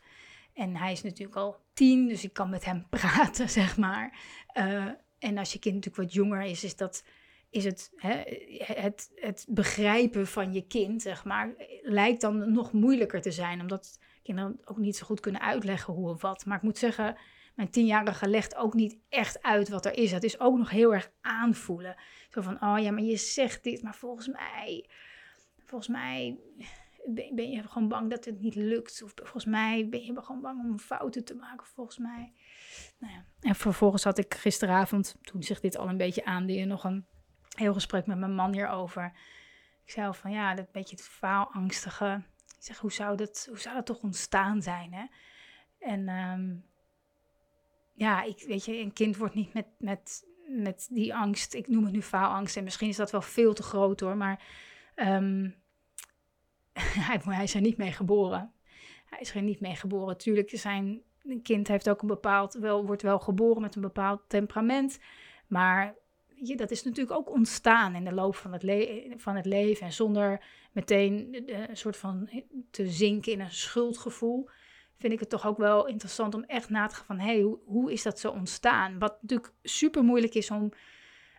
En 0.54 0.76
hij 0.76 0.92
is 0.92 1.04
natuurlijk 1.04 1.38
al 1.38 1.58
tien, 1.74 2.08
dus 2.08 2.24
ik 2.24 2.34
kan 2.34 2.50
met 2.50 2.66
hem 2.66 2.88
praten, 3.00 3.50
zeg 3.50 3.78
maar. 3.78 4.20
Uh, 4.54 4.86
en 5.20 5.38
als 5.38 5.54
je 5.54 5.60
kind 5.60 5.76
natuurlijk 5.76 6.04
wat 6.04 6.14
jonger 6.14 6.42
is, 6.42 6.64
is 6.64 6.76
dat 6.76 7.04
is 7.50 7.64
het, 7.64 7.92
hè, 7.96 8.24
het, 8.58 9.12
het 9.16 9.46
begrijpen 9.50 10.28
van 10.28 10.54
je 10.54 10.68
kind, 10.68 11.02
zeg 11.02 11.26
maar, 11.26 11.54
lijkt 11.82 12.22
dan 12.22 12.52
nog 12.52 12.72
moeilijker 12.72 13.22
te 13.22 13.32
zijn. 13.32 13.62
Omdat 13.62 14.00
kinderen 14.34 14.60
ook 14.66 14.78
niet 14.78 14.98
zo 14.98 15.06
goed 15.06 15.20
kunnen 15.20 15.42
uitleggen 15.42 15.94
hoe 15.94 16.10
of 16.10 16.22
wat. 16.22 16.46
Maar 16.46 16.58
ik 16.58 16.64
moet 16.64 16.78
zeggen, 16.78 17.18
mijn 17.56 17.70
tienjarige 17.70 18.28
legt 18.28 18.56
ook 18.56 18.74
niet 18.74 18.98
echt 19.10 19.42
uit 19.42 19.70
wat 19.70 19.86
er 19.86 19.98
is. 19.98 20.12
Het 20.12 20.24
is 20.24 20.40
ook 20.40 20.58
nog 20.58 20.70
heel 20.70 20.94
erg 20.94 21.12
aanvoelen. 21.22 21.96
Zo 22.30 22.42
van, 22.42 22.64
oh 22.64 22.80
ja, 22.80 22.92
maar 22.92 23.04
je 23.04 23.18
zegt 23.18 23.64
dit, 23.64 23.84
maar 23.84 23.96
volgens 23.96 24.28
mij, 24.28 24.90
volgens 25.66 25.88
mij 25.88 26.40
ben, 27.06 27.50
je 27.50 27.64
gewoon 27.68 27.88
bang 27.88 28.10
dat 28.10 28.26
het 28.26 28.40
niet 28.40 28.56
lukt. 28.56 29.04
Of 29.04 29.12
volgens 29.16 29.46
mij 29.46 29.90
ben 29.90 30.04
je 30.04 30.22
gewoon 30.22 30.42
bang 30.42 30.64
om 30.64 30.80
fouten 30.80 31.26
te 31.26 31.36
maken, 31.36 31.68
volgens 31.68 31.98
mij. 31.98 32.34
Nou 33.00 33.14
ja. 33.14 33.26
En 33.40 33.56
vervolgens 33.56 34.04
had 34.04 34.18
ik 34.18 34.34
gisteravond, 34.34 35.16
toen 35.22 35.44
zich 35.44 35.60
dit 35.60 35.78
al 35.78 35.90
een 35.90 35.98
beetje 35.98 36.26
aandeed, 36.26 36.66
nog 36.66 36.84
een 36.84 37.06
heel 37.56 37.74
gesprek 37.74 38.06
met 38.06 38.18
mijn 38.18 38.36
man 38.36 38.54
hierover. 38.54 39.12
Ik 39.86 39.92
zei 39.92 40.08
al 40.08 40.14
van 40.14 40.32
ja, 40.32 40.56
dat 40.56 40.72
beetje 40.72 40.96
het 40.96 41.06
faalangstige. 41.06 42.24
Ik 42.60 42.66
zeg, 42.66 42.78
hoe 42.78 42.92
zou 42.92 43.18
dat, 43.18 43.46
hoe 43.50 43.60
zou 43.60 43.76
dat 43.76 43.86
toch 43.86 44.02
ontstaan 44.02 44.62
zijn? 44.62 44.94
Hè? 44.94 45.06
En 45.80 46.08
ehm, 46.08 46.56
ja, 47.94 48.24
ik, 48.24 48.44
weet 48.48 48.66
je, 48.66 48.78
een 48.78 48.94
kind 48.94 49.18
wordt 49.18 49.36
niet 49.36 49.54
met, 49.54 49.66
met, 49.78 50.26
met 50.48 50.88
die 50.92 51.16
angst, 51.16 51.54
ik 51.54 51.68
noem 51.68 51.84
het 51.84 51.94
nu 51.94 52.02
faalangst, 52.02 52.58
en 52.58 52.64
misschien 52.64 52.90
is 52.90 52.96
dat 52.96 53.12
wel 53.12 53.22
veel 53.22 53.54
te 53.54 53.64
groot 53.64 54.00
hoor, 54.00 54.18
maar 54.18 54.44
um, 54.96 55.56
hij, 57.08 57.20
hij 57.24 57.44
is 57.44 57.54
er 57.54 57.62
niet 57.62 57.78
mee 57.78 57.92
geboren. 57.92 58.54
Hij 59.06 59.20
is 59.20 59.36
er 59.36 59.42
niet 59.42 59.60
mee 59.60 59.76
geboren. 59.76 60.18
Tuurlijk, 60.18 60.50
zijn 60.54 61.02
een 61.24 61.42
kind 61.42 61.68
heeft 61.68 61.90
ook 61.90 62.02
een 62.02 62.08
bepaald, 62.08 62.54
wel, 62.54 62.86
wordt 62.86 63.02
wel 63.02 63.20
geboren 63.20 63.62
met 63.62 63.76
een 63.76 63.82
bepaald 63.82 64.22
temperament, 64.28 65.00
maar 65.48 65.96
je, 66.44 66.56
dat 66.56 66.72
is 66.72 66.84
natuurlijk 66.84 67.18
ook 67.18 67.32
ontstaan 67.32 67.96
in 67.96 68.04
de 68.04 68.14
loop 68.14 68.36
van 68.36 68.54
het, 68.54 68.64
van 69.18 69.36
het 69.36 69.46
leven. 69.46 69.86
En 69.86 69.94
zonder 69.94 70.44
meteen 70.72 71.44
een 71.70 71.78
soort 71.78 71.98
van 71.98 72.30
te 72.72 72.88
zinken 72.88 73.32
in 73.32 73.40
een 73.40 73.52
schuldgevoel, 73.52 74.50
vind 74.98 75.14
ik 75.14 75.20
het 75.20 75.30
toch 75.30 75.48
ook 75.48 75.58
wel 75.58 75.88
interessant 75.88 76.36
om 76.36 76.44
echt 76.44 76.70
na 76.70 76.88
te 76.88 76.96
gaan 76.96 77.06
van, 77.06 77.20
hé, 77.20 77.34
hey, 77.34 77.42
hoe, 77.42 77.60
hoe 77.66 77.92
is 77.92 78.04
dat 78.04 78.20
zo 78.20 78.30
ontstaan? 78.30 79.00
Wat 79.00 79.22
natuurlijk 79.22 79.54
super 79.64 80.04
moeilijk 80.04 80.34
is 80.34 80.52
om 80.52 80.72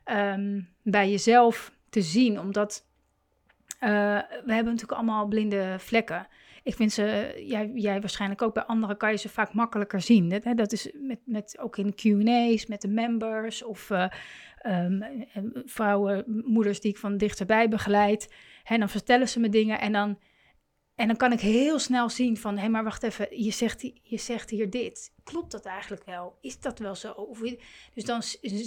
um, 0.05 0.69
bij 0.83 1.11
jezelf 1.11 1.73
te 1.89 2.03
zien, 2.03 2.41
omdat 2.41 2.87
uh, 3.81 3.89
we 4.19 4.53
hebben 4.53 4.73
natuurlijk 4.73 4.93
allemaal 4.93 5.27
blinde 5.27 5.77
vlekken. 5.79 6.27
Ik 6.63 6.75
vind 6.75 6.93
ze, 6.93 7.35
jij, 7.47 7.71
jij 7.75 8.01
waarschijnlijk 8.01 8.43
ook 8.43 8.55
bij 8.55 8.63
anderen, 8.63 8.97
kan 8.97 9.11
je 9.11 9.17
ze 9.17 9.29
vaak 9.29 9.53
makkelijker 9.53 10.01
zien. 10.01 10.29
Dat, 10.29 10.45
hè, 10.45 10.55
dat 10.55 10.73
is 10.73 10.91
met, 10.95 11.21
met, 11.25 11.59
ook 11.59 11.77
in 11.77 11.95
QA's, 11.95 12.67
met 12.67 12.81
de 12.81 12.89
members 12.89 13.63
of 13.63 13.91
uh, 13.91 14.09
um, 14.67 15.05
vrouwen, 15.65 16.25
moeders 16.45 16.81
die 16.81 16.91
ik 16.91 16.99
van 16.99 17.17
dichterbij 17.17 17.69
begeleid. 17.69 18.35
En 18.65 18.79
dan 18.79 18.89
vertellen 18.89 19.29
ze 19.29 19.41
me 19.41 19.49
dingen 19.49 19.81
en 19.81 19.93
dan, 19.93 20.19
en 20.95 21.07
dan 21.07 21.17
kan 21.17 21.33
ik 21.33 21.41
heel 21.41 21.79
snel 21.79 22.09
zien 22.09 22.37
van, 22.37 22.55
hé, 22.55 22.61
hey, 22.61 22.71
maar 22.71 22.85
wacht 22.85 23.03
even, 23.03 23.43
je 23.43 23.51
zegt, 23.51 23.81
je 24.03 24.19
zegt 24.19 24.51
hier 24.51 24.71
dit. 24.71 25.13
Klopt 25.25 25.51
dat 25.51 25.65
eigenlijk 25.65 26.05
wel? 26.05 26.39
Is 26.41 26.61
dat 26.61 26.79
wel 26.79 26.95
zo? 26.95 27.37
Dus 27.95 28.05
dan, 28.05 28.23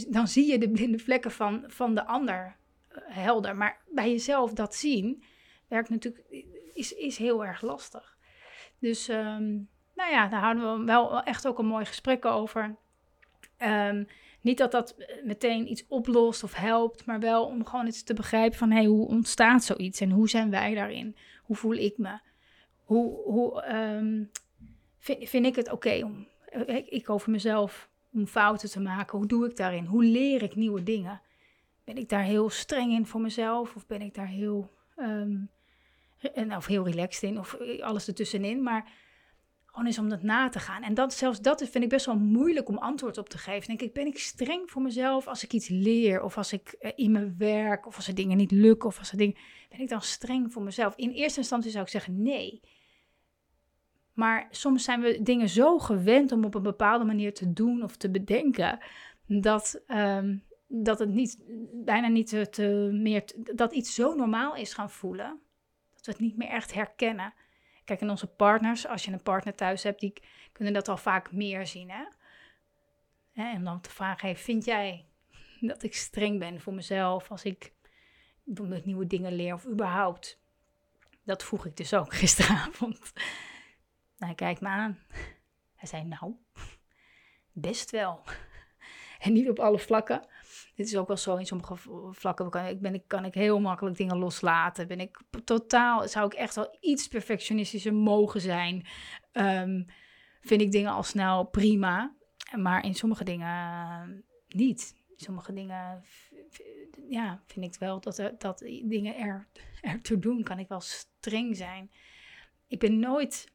dan 0.10 0.28
zie 0.28 0.52
je 0.52 0.58
de 0.58 0.72
blinde 0.72 1.00
vlekken 1.00 1.32
van, 1.32 1.64
van 1.68 1.96
de 1.96 2.06
ander 2.06 2.58
eh, 2.88 2.98
helder. 3.06 3.56
Maar 3.56 3.82
bij 3.90 4.10
jezelf 4.10 4.54
dat 4.54 4.76
zien, 4.76 5.24
werkt 5.68 5.90
natuurlijk, 5.90 6.46
is, 6.74 6.94
is 6.94 7.18
heel 7.18 7.46
erg 7.46 7.62
lastig. 7.62 8.18
Dus 8.80 9.08
um, 9.10 9.70
nou 9.96 10.12
ja, 10.12 10.28
daar 10.28 10.42
hadden 10.42 10.80
we 10.80 10.86
wel 10.86 11.24
echt 11.24 11.48
ook 11.48 11.60
een 11.60 11.66
mooi 11.66 11.86
gesprek 11.86 12.26
over. 12.26 12.76
Um, 13.60 14.08
niet 14.42 14.58
dat 14.58 14.72
dat 14.72 14.96
meteen 15.24 15.72
iets 15.72 15.86
oplost 15.88 16.44
of 16.44 16.54
helpt, 16.54 17.06
maar 17.06 17.20
wel 17.20 17.46
om 17.46 17.66
gewoon 17.66 17.86
eens 17.86 18.04
te 18.04 18.14
begrijpen 18.14 18.58
van 18.58 18.72
hey, 18.72 18.86
hoe 18.86 19.08
ontstaat 19.08 19.64
zoiets 19.64 20.00
en 20.00 20.12
hoe 20.12 20.30
zijn 20.30 20.50
wij 20.50 20.74
daarin? 20.74 21.16
Hoe 21.44 21.56
voel 21.56 21.74
ik 21.74 21.98
me? 21.98 22.20
Hoe, 22.84 23.22
hoe 23.24 23.76
um, 23.76 24.32
vind, 24.98 25.30
vind 25.30 25.46
ik 25.46 25.56
het 25.56 25.72
oké 25.72 26.04
om, 26.04 26.28
ik, 26.66 26.88
ik 26.88 27.10
over 27.10 27.32
mezelf, 27.32 27.90
om 28.14 28.28
fouten 28.28 28.70
te 28.70 28.80
maken? 28.80 29.18
Hoe 29.18 29.28
doe 29.28 29.50
ik 29.50 29.56
daarin? 29.56 29.86
Hoe 29.86 30.04
leer 30.04 30.44
ik 30.44 30.56
nieuwe 30.56 30.84
dingen? 30.84 31.22
Ben 31.84 31.98
ik 31.98 32.10
daar 32.10 32.24
heel 32.24 32.50
streng 32.50 32.92
in 32.92 33.06
voor 33.06 33.22
mezelf 33.22 33.76
of 33.76 33.88
ben 33.88 34.02
ik 34.02 34.14
daar 34.14 34.28
heel, 34.28 34.70
of 36.56 36.66
heel 36.66 36.86
relaxed 36.86 37.30
in 37.30 37.40
of 37.40 37.58
alles 37.82 38.08
ertussenin? 38.08 38.64
Maar 38.64 38.92
gewoon 39.74 39.88
eens 39.88 40.00
om 40.00 40.10
dat 40.10 40.24
na 40.24 40.50
te 40.50 40.60
gaan. 40.60 40.84
En 40.84 40.94
dat, 40.94 41.14
zelfs 41.14 41.42
dat 41.42 41.64
vind 41.70 41.84
ik 41.84 41.90
best 41.90 42.06
wel 42.06 42.18
moeilijk 42.18 42.70
om 42.70 42.78
antwoord 42.78 43.18
op 43.18 43.30
te 43.30 43.38
geven. 43.38 43.68
Denk 43.68 43.82
ik, 43.82 43.94
ben 43.94 44.06
ik 44.06 44.20
streng 44.20 44.72
voor 44.72 44.82
mezelf 44.82 45.28
als 45.28 45.44
ik 45.44 45.54
iets 45.54 45.68
leer? 45.68 46.24
Of 46.24 46.38
als 46.38 46.54
ik 46.54 46.76
uh, 46.80 46.92
in 46.96 47.12
mijn 47.12 47.36
werk, 47.38 47.86
of 47.88 47.96
als 47.96 48.08
er 48.08 48.16
dingen 48.16 48.38
niet 48.38 48.52
lukken, 48.52 48.90
of 48.90 49.00
als 49.00 49.12
er 49.12 49.18
dingen... 49.18 49.36
Ben 49.70 49.80
ik 49.80 49.90
dan 49.90 50.02
streng 50.02 50.54
voor 50.54 50.62
mezelf? 50.62 50.96
In 50.96 51.10
eerste 51.12 51.40
instantie 51.40 51.72
zou 51.72 51.84
ik 51.84 51.90
zeggen 51.90 52.22
nee. 52.22 52.62
Maar 54.14 54.48
soms 54.50 54.84
zijn 54.84 55.02
we 55.02 55.22
dingen 55.22 55.50
zo 55.50 55.80
gewend 55.80 56.32
om 56.32 56.44
op 56.44 56.56
een 56.56 56.64
bepaalde 56.64 57.06
manier 57.06 57.34
te 57.34 57.54
doen 57.54 57.84
of 57.84 57.98
te 57.98 58.12
bedenken... 58.12 58.80
dat, 59.28 59.84
um, 59.88 60.44
dat 60.68 61.00
het 61.00 61.10
niet, 61.10 61.44
bijna 61.74 62.08
niet 62.08 62.28
te, 62.28 62.50
te 62.50 62.90
meer... 62.92 63.24
dat 63.56 63.74
iets 63.74 63.94
zo 63.94 64.16
normaal 64.16 64.56
is 64.56 64.74
gaan 64.74 64.90
voelen... 64.90 65.42
dat 66.06 66.20
niet 66.20 66.38
meer 66.38 66.50
echt 66.50 66.74
herkennen... 66.74 67.34
Kijk, 67.84 68.02
en 68.02 68.10
onze 68.10 68.28
partners, 68.28 68.88
als 68.88 69.06
je 69.06 69.12
een 69.12 69.24
partner 69.24 69.56
thuis 69.56 69.84
hebt, 69.84 70.00
die 70.00 70.14
kunnen 70.52 70.74
dat 70.74 70.88
al 70.88 70.98
vaak 70.98 71.32
meer 71.32 71.68
zien. 71.68 71.90
Hè? 71.90 72.06
En 73.34 73.64
dan 73.64 73.82
te 73.82 73.90
vragen, 73.90 74.36
vind 74.36 74.66
jij 74.66 75.06
dat 75.60 75.84
ik 75.84 75.96
streng 75.96 76.40
ben 76.40 76.62
voor 76.62 76.74
mezelf 76.74 77.32
als 77.32 77.44
ik 77.44 77.74
nieuwe 78.44 79.08
dingen 79.08 79.34
leer 79.36 79.54
of 79.54 79.66
überhaupt? 79.66 80.42
Dat 81.24 81.44
vroeg 81.44 81.66
ik 81.66 81.78
dus 81.78 81.94
ook 81.94 82.14
gisteravond. 82.24 83.14
Nou, 84.18 84.32
hij 84.32 84.36
kijkt 84.36 84.62
me 84.62 84.68
aan. 84.68 85.00
Hij 85.76 85.88
zei, 85.88 86.04
nou, 86.04 86.34
best 87.52 87.92
wel. 87.92 88.24
En 89.24 89.34
niet 89.38 89.50
op 89.50 89.60
alle 89.60 89.80
vlakken. 89.80 90.22
Dit 90.76 90.88
is 90.88 90.98
ook 90.98 91.08
wel 91.08 91.18
zo 91.18 91.36
in 91.36 91.46
sommige 91.46 91.76
vlakken. 92.12 92.50
Kan 92.50 92.66
ik, 92.66 92.82
ben, 92.82 93.08
kan 93.08 93.26
ik 93.26 93.34
heel 93.34 93.60
makkelijk 93.60 93.98
dingen 93.98 94.18
loslaten. 94.18 94.88
Ben 94.88 95.00
ik 95.00 95.22
totaal, 95.44 96.08
zou 96.08 96.26
ik 96.26 96.34
echt 96.34 96.56
wel 96.56 96.78
iets 96.80 97.08
perfectionistischer 97.08 97.94
mogen 97.94 98.42
zijn. 98.42 98.86
Um, 99.34 99.86
vind 100.42 100.62
ik 100.62 100.72
dingen 100.72 100.92
al 100.92 101.04
snel 101.04 101.44
prima. 101.44 102.16
Maar 102.58 102.86
in 102.86 102.96
sommige 102.96 103.24
dingen 103.24 104.26
niet. 104.48 104.96
In 105.10 105.24
sommige 105.24 105.54
dingen 105.54 106.04
ja, 107.10 107.42
vind 107.46 107.66
ik 107.66 107.80
wel 107.80 108.00
dat, 108.00 108.32
dat 108.38 108.60
dingen 108.84 109.16
er, 109.18 109.48
er 109.82 110.02
toe 110.02 110.20
doen. 110.20 110.44
Kan 110.44 110.60
ik 110.60 110.68
wel 110.68 110.82
streng 110.82 111.58
zijn. 111.58 111.92
Ik 112.68 112.80
ben 112.80 113.00
nooit, 113.00 113.52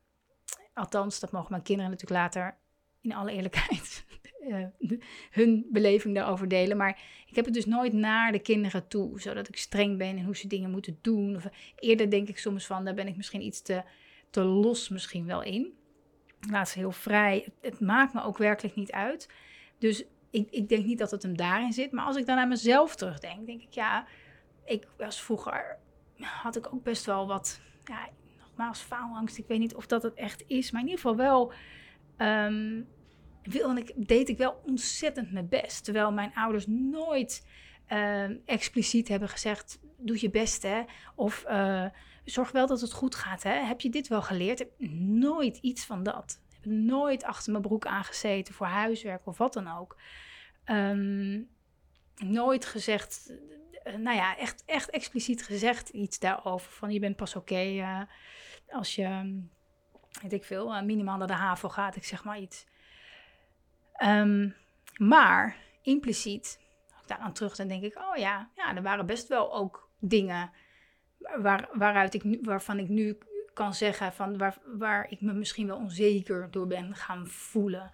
althans, 0.74 1.20
dat 1.20 1.32
mogen 1.32 1.50
mijn 1.50 1.62
kinderen 1.62 1.90
natuurlijk 1.90 2.20
later 2.20 2.56
in 3.00 3.14
alle 3.14 3.32
eerlijkheid 3.32 4.04
uh, 4.40 4.66
hun 5.30 5.66
beleving 5.70 6.14
daarover 6.14 6.48
delen. 6.48 6.76
Maar 6.76 7.00
ik 7.26 7.36
heb 7.36 7.44
het 7.44 7.54
dus 7.54 7.66
nooit 7.66 7.92
naar 7.92 8.32
de 8.32 8.38
kinderen 8.38 8.88
toe, 8.88 9.20
zodat 9.20 9.48
ik 9.48 9.56
streng 9.56 9.98
ben 9.98 10.16
in 10.16 10.24
hoe 10.24 10.36
ze 10.36 10.46
dingen 10.46 10.70
moeten 10.70 10.98
doen. 11.00 11.36
Of 11.36 11.48
eerder 11.76 12.10
denk 12.10 12.28
ik 12.28 12.38
soms 12.38 12.66
van, 12.66 12.84
daar 12.84 12.94
ben 12.94 13.08
ik 13.08 13.16
misschien 13.16 13.42
iets 13.42 13.62
te, 13.62 13.82
te 14.30 14.42
los 14.42 14.88
misschien 14.88 15.26
wel 15.26 15.42
in. 15.42 15.72
Laat 16.50 16.68
ze 16.68 16.78
heel 16.78 16.92
vrij. 16.92 17.48
Het, 17.60 17.80
maakt 17.80 18.14
me 18.14 18.22
ook 18.22 18.38
werkelijk 18.38 18.76
niet 18.76 18.92
uit. 18.92 19.28
Dus 19.78 20.04
ik, 20.30 20.50
ik 20.50 20.68
denk 20.68 20.84
niet 20.84 20.98
dat 20.98 21.10
het 21.10 21.22
hem 21.22 21.36
daarin 21.36 21.72
zit. 21.72 21.92
Maar 21.92 22.04
als 22.04 22.16
ik 22.16 22.26
dan 22.26 22.36
naar 22.36 22.48
mezelf 22.48 22.96
terugdenk, 22.96 23.46
denk 23.46 23.62
ik, 23.62 23.72
ja, 23.72 24.06
ik 24.64 24.86
was 24.96 25.22
vroeger, 25.22 25.78
had 26.18 26.56
ik 26.56 26.72
ook 26.74 26.82
best 26.82 27.04
wel 27.04 27.26
wat, 27.26 27.60
ja, 27.84 28.08
nogmaals, 28.38 28.80
faalangst. 28.80 29.38
Ik 29.38 29.46
weet 29.46 29.58
niet 29.58 29.74
of 29.74 29.86
dat 29.86 30.02
het 30.02 30.14
echt 30.14 30.44
is, 30.46 30.70
maar 30.70 30.80
in 30.80 30.88
ieder 30.88 31.02
geval 31.02 31.16
wel... 31.16 31.52
Um, 32.18 32.88
wilde 33.42 33.80
ik, 33.80 34.08
deed 34.08 34.28
ik 34.28 34.36
wel 34.38 34.62
ontzettend 34.66 35.32
mijn 35.32 35.48
best. 35.48 35.84
Terwijl 35.84 36.12
mijn 36.12 36.34
ouders 36.34 36.66
nooit 36.66 37.46
uh, 37.92 38.48
expliciet 38.48 39.08
hebben 39.08 39.28
gezegd: 39.28 39.78
doe 39.96 40.20
je 40.20 40.30
best 40.30 40.62
hè. 40.62 40.82
Of 41.14 41.44
uh, 41.48 41.86
zorg 42.24 42.50
wel 42.50 42.66
dat 42.66 42.80
het 42.80 42.92
goed 42.92 43.14
gaat 43.14 43.42
hè. 43.42 43.64
Heb 43.64 43.80
je 43.80 43.90
dit 43.90 44.08
wel 44.08 44.22
geleerd? 44.22 44.58
heb 44.58 44.70
nooit 45.00 45.56
iets 45.56 45.84
van 45.84 46.02
dat. 46.02 46.40
Heb 46.52 46.64
nooit 46.64 47.24
achter 47.24 47.50
mijn 47.52 47.64
broek 47.64 47.86
aangezeten 47.86 48.54
voor 48.54 48.66
huiswerk 48.66 49.26
of 49.26 49.38
wat 49.38 49.52
dan 49.52 49.68
ook. 49.78 49.96
ehm, 50.64 51.40
nooit 52.16 52.64
gezegd, 52.64 53.32
eh, 53.82 53.94
nou 53.94 54.16
ja, 54.16 54.36
echt, 54.36 54.62
echt 54.66 54.90
expliciet 54.90 55.42
gezegd 55.42 55.88
iets 55.88 56.18
daarover. 56.18 56.72
Van 56.72 56.92
je 56.92 56.98
bent 56.98 57.16
pas 57.16 57.36
oké 57.36 57.54
eh, 57.54 58.00
als 58.68 58.94
je, 58.94 59.38
weet 60.22 60.32
ik 60.32 60.44
veel, 60.44 60.82
minimaal 60.82 61.18
naar 61.18 61.26
de 61.26 61.32
HAVO 61.32 61.68
gaat. 61.68 61.96
Ik 61.96 62.04
zeg 62.04 62.24
maar 62.24 62.38
iets. 62.38 62.66
Ehm, 63.98 64.48
maar 64.96 65.56
impliciet, 65.82 66.60
als 66.92 67.02
ik 67.02 67.08
daaraan 67.08 67.32
terug 67.32 67.56
dan 67.56 67.68
denk 67.68 67.82
ik, 67.82 67.96
oh 67.96 68.16
ja, 68.16 68.50
ja, 68.54 68.76
er 68.76 68.82
waren 68.82 69.06
best 69.06 69.28
wel 69.28 69.54
ook 69.54 69.90
dingen 69.98 70.50
waar, 71.18 71.68
waaruit 71.72 72.14
ik 72.14 72.38
waarvan 72.42 72.78
ik 72.78 72.88
nu 72.88 73.18
kan 73.54 73.74
zeggen 73.74 74.12
van 74.12 74.38
waar, 74.38 74.58
waar 74.64 75.10
ik 75.10 75.20
me 75.20 75.32
misschien 75.32 75.66
wel 75.66 75.76
onzeker 75.76 76.50
door 76.50 76.66
ben 76.66 76.94
gaan 76.94 77.26
voelen. 77.26 77.90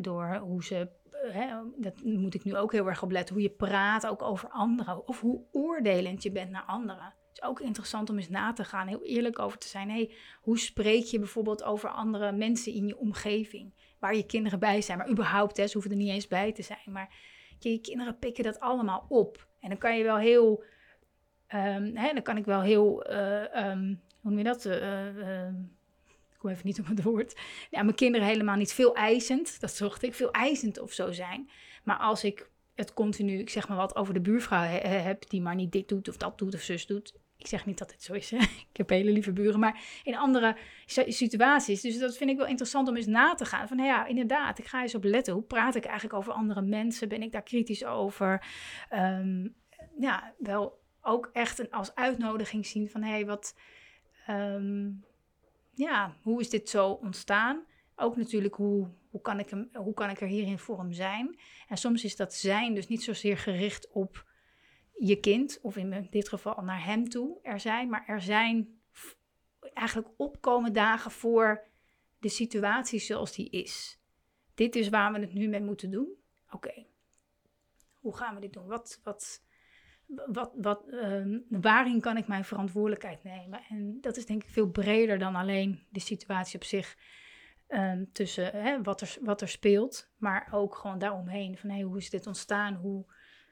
Door 0.00 0.36
hoe 0.36 0.64
ze, 0.64 0.88
dat 1.76 2.02
moet 2.02 2.34
ik 2.34 2.44
nu 2.44 2.56
ook 2.56 2.72
heel 2.72 2.88
erg 2.88 3.02
op 3.02 3.10
letten, 3.10 3.34
hoe 3.34 3.42
je 3.42 3.50
praat 3.50 4.06
ook 4.06 4.22
over 4.22 4.48
anderen. 4.48 5.08
Of 5.08 5.20
hoe 5.20 5.44
oordelend 5.52 6.22
je 6.22 6.32
bent 6.32 6.50
naar 6.50 6.62
anderen. 6.62 7.04
Het 7.04 7.32
is 7.32 7.42
ook 7.42 7.60
interessant 7.60 8.10
om 8.10 8.16
eens 8.16 8.28
na 8.28 8.52
te 8.52 8.64
gaan, 8.64 8.86
heel 8.86 9.04
eerlijk 9.04 9.38
over 9.38 9.58
te 9.58 9.68
zijn. 9.68 9.90
Hey, 9.90 10.12
hoe 10.40 10.58
spreek 10.58 11.04
je 11.04 11.18
bijvoorbeeld 11.18 11.62
over 11.62 11.88
andere 11.88 12.32
mensen 12.32 12.72
in 12.72 12.86
je 12.86 12.98
omgeving? 12.98 13.72
Waar 13.98 14.16
je 14.16 14.26
kinderen 14.26 14.58
bij 14.58 14.80
zijn, 14.80 14.98
maar 14.98 15.10
überhaupt, 15.10 15.56
hè, 15.56 15.66
ze 15.66 15.72
hoeven 15.72 15.90
er 15.90 15.96
niet 15.96 16.10
eens 16.10 16.26
bij 16.26 16.52
te 16.52 16.62
zijn. 16.62 16.92
Maar 16.92 17.14
je, 17.58 17.78
kinderen 17.78 18.18
pikken 18.18 18.44
dat 18.44 18.60
allemaal 18.60 19.06
op. 19.08 19.46
En 19.60 19.68
dan 19.68 19.78
kan 19.78 19.96
je 19.96 20.04
wel 20.04 20.18
heel, 20.18 20.64
um, 21.54 21.96
hè, 21.96 22.12
dan 22.12 22.22
kan 22.22 22.36
ik 22.36 22.44
wel 22.44 22.60
heel... 22.60 23.10
Uh, 23.10 23.70
um, 23.70 24.00
hoe 24.20 24.30
noem 24.30 24.38
je 24.38 24.44
dat? 24.44 24.64
Uh, 24.64 25.46
ik 26.30 26.38
kom 26.38 26.50
even 26.50 26.66
niet 26.66 26.80
op 26.80 26.86
het 26.86 27.02
woord. 27.02 27.40
Ja, 27.70 27.82
mijn 27.82 27.94
kinderen 27.96 28.26
helemaal 28.26 28.56
niet 28.56 28.72
veel 28.72 28.94
eisend. 28.94 29.60
Dat 29.60 29.70
zocht 29.72 30.02
ik, 30.02 30.14
veel 30.14 30.30
eisend 30.30 30.78
of 30.78 30.92
zo 30.92 31.12
zijn. 31.12 31.50
Maar 31.84 31.96
als 31.96 32.24
ik 32.24 32.50
het 32.74 32.94
continu, 32.94 33.38
ik 33.38 33.50
zeg 33.50 33.68
maar 33.68 33.76
wat, 33.76 33.96
over 33.96 34.14
de 34.14 34.20
buurvrouw 34.20 34.62
heb, 34.82 35.28
die 35.30 35.40
maar 35.40 35.54
niet 35.54 35.72
dit 35.72 35.88
doet 35.88 36.08
of 36.08 36.16
dat 36.16 36.38
doet 36.38 36.54
of 36.54 36.60
zus 36.60 36.86
doet. 36.86 37.14
Ik 37.38 37.46
zeg 37.46 37.66
niet 37.66 37.78
dat 37.78 37.92
het 37.92 38.02
zo 38.02 38.12
is. 38.12 38.30
Hè? 38.30 38.36
Ik 38.70 38.76
heb 38.76 38.88
hele 38.88 39.10
lieve 39.10 39.32
buren, 39.32 39.60
maar 39.60 39.82
in 40.02 40.16
andere 40.16 40.56
situaties. 41.06 41.80
Dus 41.80 41.98
dat 41.98 42.16
vind 42.16 42.30
ik 42.30 42.36
wel 42.36 42.46
interessant 42.46 42.88
om 42.88 42.96
eens 42.96 43.06
na 43.06 43.34
te 43.34 43.44
gaan. 43.44 43.68
Van 43.68 43.76
nou 43.76 43.88
ja, 43.88 44.06
inderdaad, 44.06 44.58
ik 44.58 44.66
ga 44.66 44.82
eens 44.82 44.94
op 44.94 45.04
letten. 45.04 45.34
Hoe 45.34 45.42
praat 45.42 45.74
ik 45.74 45.84
eigenlijk 45.84 46.18
over 46.18 46.32
andere 46.32 46.62
mensen? 46.62 47.08
Ben 47.08 47.22
ik 47.22 47.32
daar 47.32 47.42
kritisch 47.42 47.84
over? 47.84 48.46
Um, 48.94 49.54
ja, 49.98 50.34
wel 50.38 50.80
ook 51.00 51.30
echt 51.32 51.58
een, 51.58 51.70
als 51.70 51.94
uitnodiging 51.94 52.66
zien 52.66 52.90
van 52.90 53.02
hé, 53.02 53.10
hey, 53.10 53.26
wat 53.26 53.54
um, 54.28 55.04
ja, 55.74 56.16
hoe 56.22 56.40
is 56.40 56.50
dit 56.50 56.68
zo 56.68 56.90
ontstaan? 56.90 57.64
Ook 57.96 58.16
natuurlijk, 58.16 58.54
hoe, 58.54 58.88
hoe, 59.10 59.20
kan 59.20 59.38
ik 59.38 59.50
hem, 59.50 59.68
hoe 59.72 59.94
kan 59.94 60.10
ik 60.10 60.20
er 60.20 60.28
hierin 60.28 60.58
voor 60.58 60.78
hem 60.78 60.92
zijn? 60.92 61.38
En 61.68 61.76
soms 61.76 62.04
is 62.04 62.16
dat 62.16 62.34
zijn 62.34 62.74
dus 62.74 62.88
niet 62.88 63.02
zozeer 63.02 63.38
gericht 63.38 63.88
op 63.92 64.26
je 64.98 65.20
kind, 65.20 65.58
of 65.62 65.76
in 65.76 66.06
dit 66.10 66.28
geval 66.28 66.62
naar 66.62 66.84
hem 66.84 67.08
toe 67.08 67.38
er 67.42 67.60
zijn, 67.60 67.88
maar 67.88 68.04
er 68.06 68.20
zijn 68.20 68.80
eigenlijk 69.72 70.08
opkomen 70.16 70.72
dagen 70.72 71.10
voor 71.10 71.66
de 72.18 72.28
situatie 72.28 72.98
zoals 72.98 73.34
die 73.34 73.50
is. 73.50 74.00
Dit 74.54 74.76
is 74.76 74.88
waar 74.88 75.12
we 75.12 75.18
het 75.18 75.34
nu 75.34 75.48
mee 75.48 75.60
moeten 75.60 75.90
doen. 75.90 76.08
Oké, 76.50 76.86
hoe 78.00 78.16
gaan 78.16 78.34
we 78.34 78.40
dit 78.40 78.52
doen? 78.52 78.66
Wat, 78.66 79.00
wat, 79.02 79.42
wat, 80.06 80.52
wat, 80.56 80.84
uh, 80.86 81.38
waarin 81.48 82.00
kan 82.00 82.16
ik 82.16 82.28
mijn 82.28 82.44
verantwoordelijkheid 82.44 83.24
nemen? 83.24 83.60
En 83.68 83.98
dat 84.00 84.16
is 84.16 84.26
denk 84.26 84.42
ik 84.42 84.50
veel 84.50 84.70
breder 84.70 85.18
dan 85.18 85.34
alleen 85.34 85.86
de 85.90 86.00
situatie 86.00 86.58
op 86.58 86.64
zich 86.64 86.96
uh, 87.68 87.92
tussen 88.12 88.52
hè, 88.52 88.82
wat, 88.82 89.00
er, 89.00 89.16
wat 89.20 89.40
er 89.40 89.48
speelt, 89.48 90.10
maar 90.16 90.48
ook 90.50 90.74
gewoon 90.74 90.98
daaromheen. 90.98 91.56
Van 91.56 91.70
hey, 91.70 91.82
hoe 91.82 91.96
is 91.96 92.10
dit 92.10 92.26
ontstaan? 92.26 92.74
Hoe, 92.74 93.06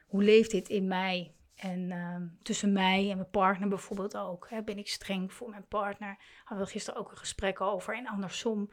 hoe 0.06 0.22
leeft 0.22 0.50
dit 0.50 0.68
in 0.68 0.86
mij? 0.86 1.34
En 1.54 1.90
ehm, 1.90 2.26
tussen 2.42 2.72
mij 2.72 3.10
en 3.10 3.16
mijn 3.16 3.30
partner 3.30 3.68
bijvoorbeeld 3.68 4.16
ook. 4.16 4.46
Hè, 4.50 4.62
ben 4.62 4.78
ik 4.78 4.88
streng 4.88 5.32
voor 5.32 5.50
mijn 5.50 5.66
partner? 5.66 6.18
Hadden 6.44 6.66
we 6.66 6.72
gisteren 6.72 7.00
ook 7.00 7.10
een 7.10 7.16
gesprek 7.16 7.60
over. 7.60 7.96
En 7.96 8.06
andersom. 8.06 8.70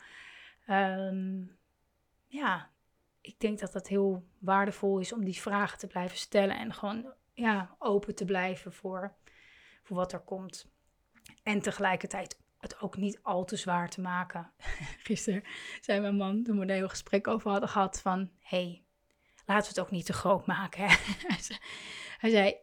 Um, 0.69 1.57
ja, 2.27 2.69
ik 3.21 3.39
denk 3.39 3.59
dat 3.59 3.71
dat 3.71 3.87
heel 3.87 4.27
waardevol 4.39 4.99
is 4.99 5.13
om 5.13 5.23
die 5.23 5.41
vragen 5.41 5.77
te 5.77 5.87
blijven 5.87 6.17
stellen. 6.17 6.57
En 6.57 6.73
gewoon 6.73 7.13
ja, 7.33 7.75
open 7.79 8.15
te 8.15 8.25
blijven 8.25 8.73
voor, 8.73 9.13
voor 9.83 9.97
wat 9.97 10.13
er 10.13 10.19
komt. 10.19 10.71
En 11.43 11.61
tegelijkertijd 11.61 12.41
het 12.57 12.81
ook 12.81 12.97
niet 12.97 13.19
al 13.21 13.45
te 13.45 13.55
zwaar 13.55 13.89
te 13.89 14.01
maken. 14.01 14.51
Gisteren 15.07 15.43
zei 15.81 15.99
mijn 15.99 16.15
man, 16.15 16.43
toen 16.43 16.55
we 16.55 16.61
een 16.61 16.69
heel 16.69 16.89
gesprek 16.89 17.27
over 17.27 17.51
hadden 17.51 17.69
gehad, 17.69 18.01
van... 18.01 18.29
hey, 18.39 18.82
laten 19.45 19.63
we 19.63 19.79
het 19.79 19.79
ook 19.79 19.91
niet 19.91 20.05
te 20.05 20.13
groot 20.13 20.45
maken. 20.45 20.87
Hij 22.19 22.29
zei, 22.29 22.55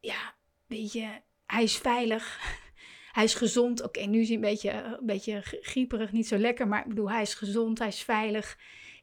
ja, 0.00 0.34
weet 0.66 0.92
je, 0.92 1.20
hij 1.46 1.62
is 1.62 1.76
veilig. 1.76 2.56
Hij 3.12 3.24
is 3.24 3.34
gezond. 3.34 3.82
Oké, 3.82 4.00
nu 4.00 4.20
is 4.20 4.26
hij 4.26 4.36
een 4.36 4.42
beetje, 4.42 4.70
een 4.70 5.06
beetje 5.06 5.40
grieperig, 5.42 6.12
niet 6.12 6.28
zo 6.28 6.36
lekker. 6.36 6.68
Maar 6.68 6.80
ik 6.80 6.88
bedoel, 6.88 7.10
hij 7.10 7.22
is 7.22 7.34
gezond, 7.34 7.78
hij 7.78 7.88
is 7.88 8.02
veilig 8.02 8.56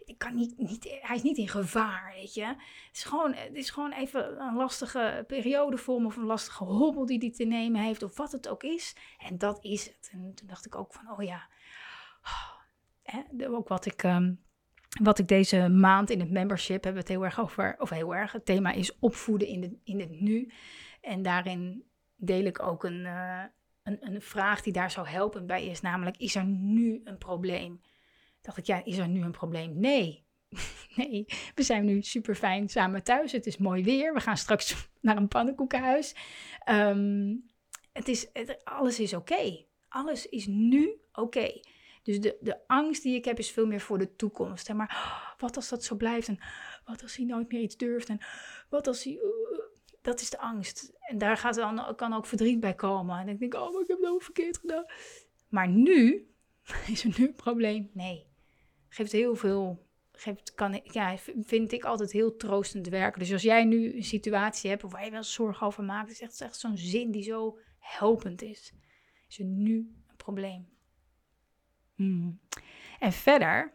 ik 0.06 0.18
kan 0.18 0.36
niet, 0.36 0.58
niet, 0.58 0.98
hij 1.02 1.16
is 1.16 1.22
niet 1.22 1.38
in 1.38 1.48
gevaar, 1.48 2.12
weet 2.14 2.34
je. 2.34 2.46
Het 2.46 2.58
is, 2.94 3.04
gewoon, 3.04 3.34
het 3.34 3.56
is 3.56 3.70
gewoon 3.70 3.92
even 3.92 4.42
een 4.42 4.56
lastige 4.56 5.24
periode 5.28 5.78
voor 5.78 5.96
hem 5.96 6.06
of 6.06 6.16
een 6.16 6.26
lastige 6.26 6.64
hobbel 6.64 7.06
die 7.06 7.18
hij 7.18 7.32
te 7.32 7.44
nemen 7.44 7.82
heeft 7.82 8.04
of 8.04 8.18
wat 8.18 8.32
het 8.32 8.48
ook 8.48 8.64
is. 8.64 8.96
En 9.18 9.38
dat 9.38 9.64
is 9.64 9.86
het. 9.86 10.10
En 10.12 10.34
toen 10.36 10.48
dacht 10.48 10.66
ik 10.66 10.76
ook 10.76 10.94
van, 10.94 11.12
oh 11.12 11.24
ja, 11.24 11.50
hè, 13.04 13.48
ook 13.48 13.68
wat 13.68 13.86
ik, 13.86 14.04
um, 14.04 14.44
wat 15.02 15.20
ik 15.20 15.28
deze 15.28 15.70
maand 15.70 16.10
in 16.10 16.20
het 16.20 16.32
membership 16.32 16.84
we 16.84 16.90
het 16.90 17.08
heel 17.08 17.24
erg 17.24 17.40
over, 17.40 17.76
of 17.80 17.90
heel 17.90 18.16
erg, 18.16 18.32
het 18.32 18.46
thema 18.46 18.72
is 18.72 19.00
opvoeden 19.00 19.48
in, 19.48 19.62
de, 19.62 19.78
in 19.84 20.00
het 20.00 20.22
nu. 20.22 20.52
En 21.02 21.22
daarin 21.22 21.84
deel 22.16 22.46
ik 22.46 22.62
ook 22.62 22.84
een, 22.84 23.00
uh, 23.06 23.44
een, 23.84 23.98
een 24.02 24.22
vraag 24.22 24.62
die 24.62 24.74
daar 24.74 24.92
zou 24.92 25.08
helpen 25.08 25.46
bij 25.46 25.66
is, 25.66 25.82
namelijk, 25.82 26.18
is 26.18 26.36
er 26.36 26.46
nu 26.46 27.02
een 27.04 27.18
probleem? 27.18 27.82
dacht 28.46 28.58
ik, 28.58 28.66
ja, 28.66 28.86
is 28.86 28.98
er 28.98 29.08
nu 29.08 29.22
een 29.22 29.32
probleem? 29.32 29.80
Nee. 29.80 30.24
nee, 30.96 31.26
we 31.56 31.64
zijn 31.64 31.86
nu 31.86 32.02
super 32.02 32.36
fijn 32.36 32.70
samen 32.70 33.04
thuis. 33.04 33.32
Het 33.32 33.46
is 33.46 33.58
mooi 33.58 33.84
weer. 33.84 34.14
We 34.14 34.20
gaan 34.20 34.38
straks 34.38 34.76
naar 35.02 35.18
een 35.18 35.28
pannenkoekenhuis. 35.28 36.16
Um, 36.70 37.46
het 37.94 38.08
is, 38.08 38.28
alles 38.64 39.00
is 39.00 39.14
oké. 39.14 39.66
Alles 39.88 40.30
is 40.30 40.46
nu 40.48 41.00
oké. 41.14 41.60
Dus 42.06 42.20
de, 42.20 42.38
de 42.42 42.68
angst 42.68 43.04
die 43.04 43.16
ik 43.16 43.26
heb 43.26 43.40
is 43.40 43.52
veel 43.52 43.66
meer 43.66 43.80
voor 43.80 43.98
de 43.98 44.16
toekomst. 44.16 44.68
Hè? 44.68 44.74
Maar 44.74 44.90
oh, 44.90 45.40
wat 45.40 45.56
als 45.56 45.70
dat 45.70 45.84
zo 45.84 45.96
blijft? 45.96 46.28
En 46.28 46.40
wat 46.86 47.02
als 47.02 47.16
hij 47.16 47.26
nooit 47.26 47.52
meer 47.52 47.62
iets 47.62 47.78
durft? 47.78 48.10
En 48.10 48.20
wat 48.70 48.88
als 48.88 49.04
hij... 49.04 49.20
Dat 50.02 50.22
is 50.22 50.30
de 50.30 50.40
angst. 50.40 50.94
En 51.00 51.18
daar 51.18 51.38
gaat 51.38 51.56
dan, 51.56 51.96
kan 51.96 52.14
ook 52.14 52.26
verdriet 52.26 52.60
bij 52.60 52.76
komen. 52.76 53.20
En 53.20 53.26
dan 53.26 53.36
denk 53.38 53.54
ik, 53.54 53.62
oh, 53.62 53.74
maar 53.74 53.82
ik 53.82 53.88
heb 53.88 54.00
ook 54.04 54.24
verkeerd 54.24 54.58
gedaan. 54.58 54.86
Maar 55.50 55.68
nu 55.68 56.30
is 56.94 57.04
er 57.04 57.14
nu 57.18 57.28
een 57.28 57.36
probleem? 57.36 57.90
Nee 57.94 58.34
geeft 58.96 59.12
heel 59.12 59.36
veel. 59.36 59.84
Geeft, 60.12 60.54
kan, 60.54 60.74
ik, 60.74 60.92
ja, 60.92 61.18
vind 61.42 61.72
ik 61.72 61.84
altijd 61.84 62.12
heel 62.12 62.36
troostend 62.36 62.88
werken. 62.88 63.20
Dus 63.20 63.32
als 63.32 63.42
jij 63.42 63.64
nu 63.64 63.96
een 63.96 64.04
situatie 64.04 64.70
hebt 64.70 64.82
waar 64.82 65.06
je 65.06 65.12
wel 65.12 65.24
zorgen 65.24 65.68
over 65.68 65.84
maakt, 65.84 66.12
is 66.12 66.22
echt, 66.22 66.42
echt 66.42 66.60
zo'n 66.60 66.78
zin 66.78 67.12
die 67.12 67.24
zo 67.24 67.60
helpend 67.80 68.42
is. 68.42 68.74
Is 69.28 69.40
er 69.40 69.46
nu 69.46 69.76
een 70.08 70.16
probleem? 70.18 70.68
Hmm. 71.96 72.40
En 73.00 73.12
verder 73.12 73.74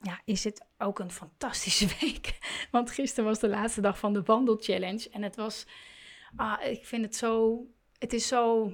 ja, 0.00 0.20
is 0.24 0.44
het 0.44 0.66
ook 0.78 0.98
een 0.98 1.10
fantastische 1.10 1.86
week. 2.00 2.38
Want 2.70 2.90
gisteren 2.90 3.24
was 3.24 3.38
de 3.38 3.48
laatste 3.48 3.80
dag 3.80 3.98
van 3.98 4.12
de 4.12 4.22
wandelchallenge. 4.22 5.08
En 5.10 5.22
het 5.22 5.36
was, 5.36 5.66
ah, 6.36 6.64
ik 6.64 6.86
vind 6.86 7.04
het 7.04 7.16
zo, 7.16 7.62
het 7.98 8.12
is 8.12 8.28
zo 8.28 8.72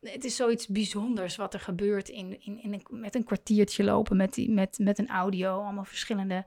het 0.00 0.24
is 0.24 0.36
zoiets 0.36 0.66
bijzonders 0.66 1.36
wat 1.36 1.54
er 1.54 1.60
gebeurt 1.60 2.08
in, 2.08 2.40
in, 2.40 2.62
in 2.62 2.72
een, 2.72 2.86
met 2.90 3.14
een 3.14 3.24
kwartiertje 3.24 3.84
lopen, 3.84 4.16
met, 4.16 4.46
met, 4.48 4.78
met 4.78 4.98
een 4.98 5.08
audio, 5.08 5.62
allemaal 5.62 5.84
verschillende 5.84 6.46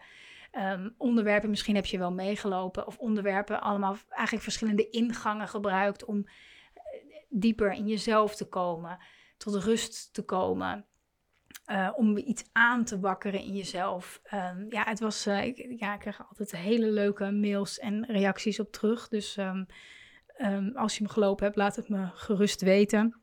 ehm, 0.52 0.90
onderwerpen. 0.98 1.50
Misschien 1.50 1.76
heb 1.76 1.86
je 1.86 1.98
wel 1.98 2.12
meegelopen 2.12 2.88
of 2.88 2.98
onderwerpen, 2.98 3.62
allemaal 3.62 3.98
eigenlijk 4.10 4.44
verschillende 4.44 4.90
ingangen 4.90 5.48
gebruikt 5.48 6.06
om 6.06 6.26
eh, 6.74 6.84
dieper 7.30 7.72
in 7.72 7.88
jezelf 7.88 8.36
te 8.36 8.46
komen, 8.46 8.98
tot 9.38 9.56
rust 9.56 10.14
te 10.14 10.22
komen. 10.22 10.86
Uh, 11.72 11.90
om 11.96 12.18
iets 12.18 12.44
aan 12.52 12.84
te 12.84 13.00
wakkeren 13.00 13.40
in 13.40 13.56
jezelf. 13.56 14.22
Um, 14.34 14.66
ja, 14.70 14.84
het 14.84 15.00
was, 15.00 15.28
uh, 15.28 15.44
ik, 15.44 15.76
ja, 15.80 15.94
ik 15.94 16.00
krijg 16.00 16.28
altijd 16.28 16.52
hele 16.56 16.92
leuke 16.92 17.32
mails 17.32 17.80
en 17.80 18.06
reacties 18.06 18.60
op 18.60 18.72
terug. 18.72 19.08
Dus 19.08 19.38
um, 19.38 20.76
als 20.76 20.98
je 20.98 21.04
me 21.04 21.10
gelopen 21.10 21.46
hebt, 21.46 21.58
laat 21.58 21.76
het 21.76 21.90
me 21.90 22.08
gerust 22.14 22.62
weten. 22.62 23.22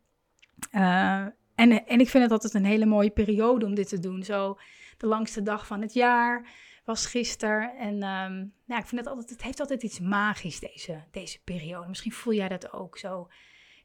Uh, 0.73 1.21
en, 1.55 1.87
en 1.87 2.01
ik 2.01 2.09
vind 2.09 2.23
het 2.23 2.33
altijd 2.33 2.55
een 2.55 2.65
hele 2.65 2.87
mooie 2.87 3.11
periode 3.11 3.67
om 3.67 3.75
dit 3.75 3.89
te 3.89 3.99
doen. 3.99 4.23
Zo 4.23 4.59
de 4.97 5.07
langste 5.07 5.43
dag 5.43 5.67
van 5.67 5.81
het 5.81 5.93
jaar 5.93 6.49
was 6.85 7.07
gisteren. 7.07 7.77
En 7.77 7.99
nou, 7.99 8.81
ik 8.81 8.87
vind 8.87 9.01
het 9.01 9.07
altijd, 9.07 9.31
het 9.31 9.43
heeft 9.43 9.61
altijd 9.61 9.83
iets 9.83 10.01
magisch, 10.01 10.61
deze, 10.61 11.05
deze 11.11 11.43
periode. 11.45 11.89
Misschien 11.89 12.13
voel 12.13 12.35
jij 12.35 12.49
dat 12.49 12.73
ook 12.73 12.99
zo. 12.99 13.29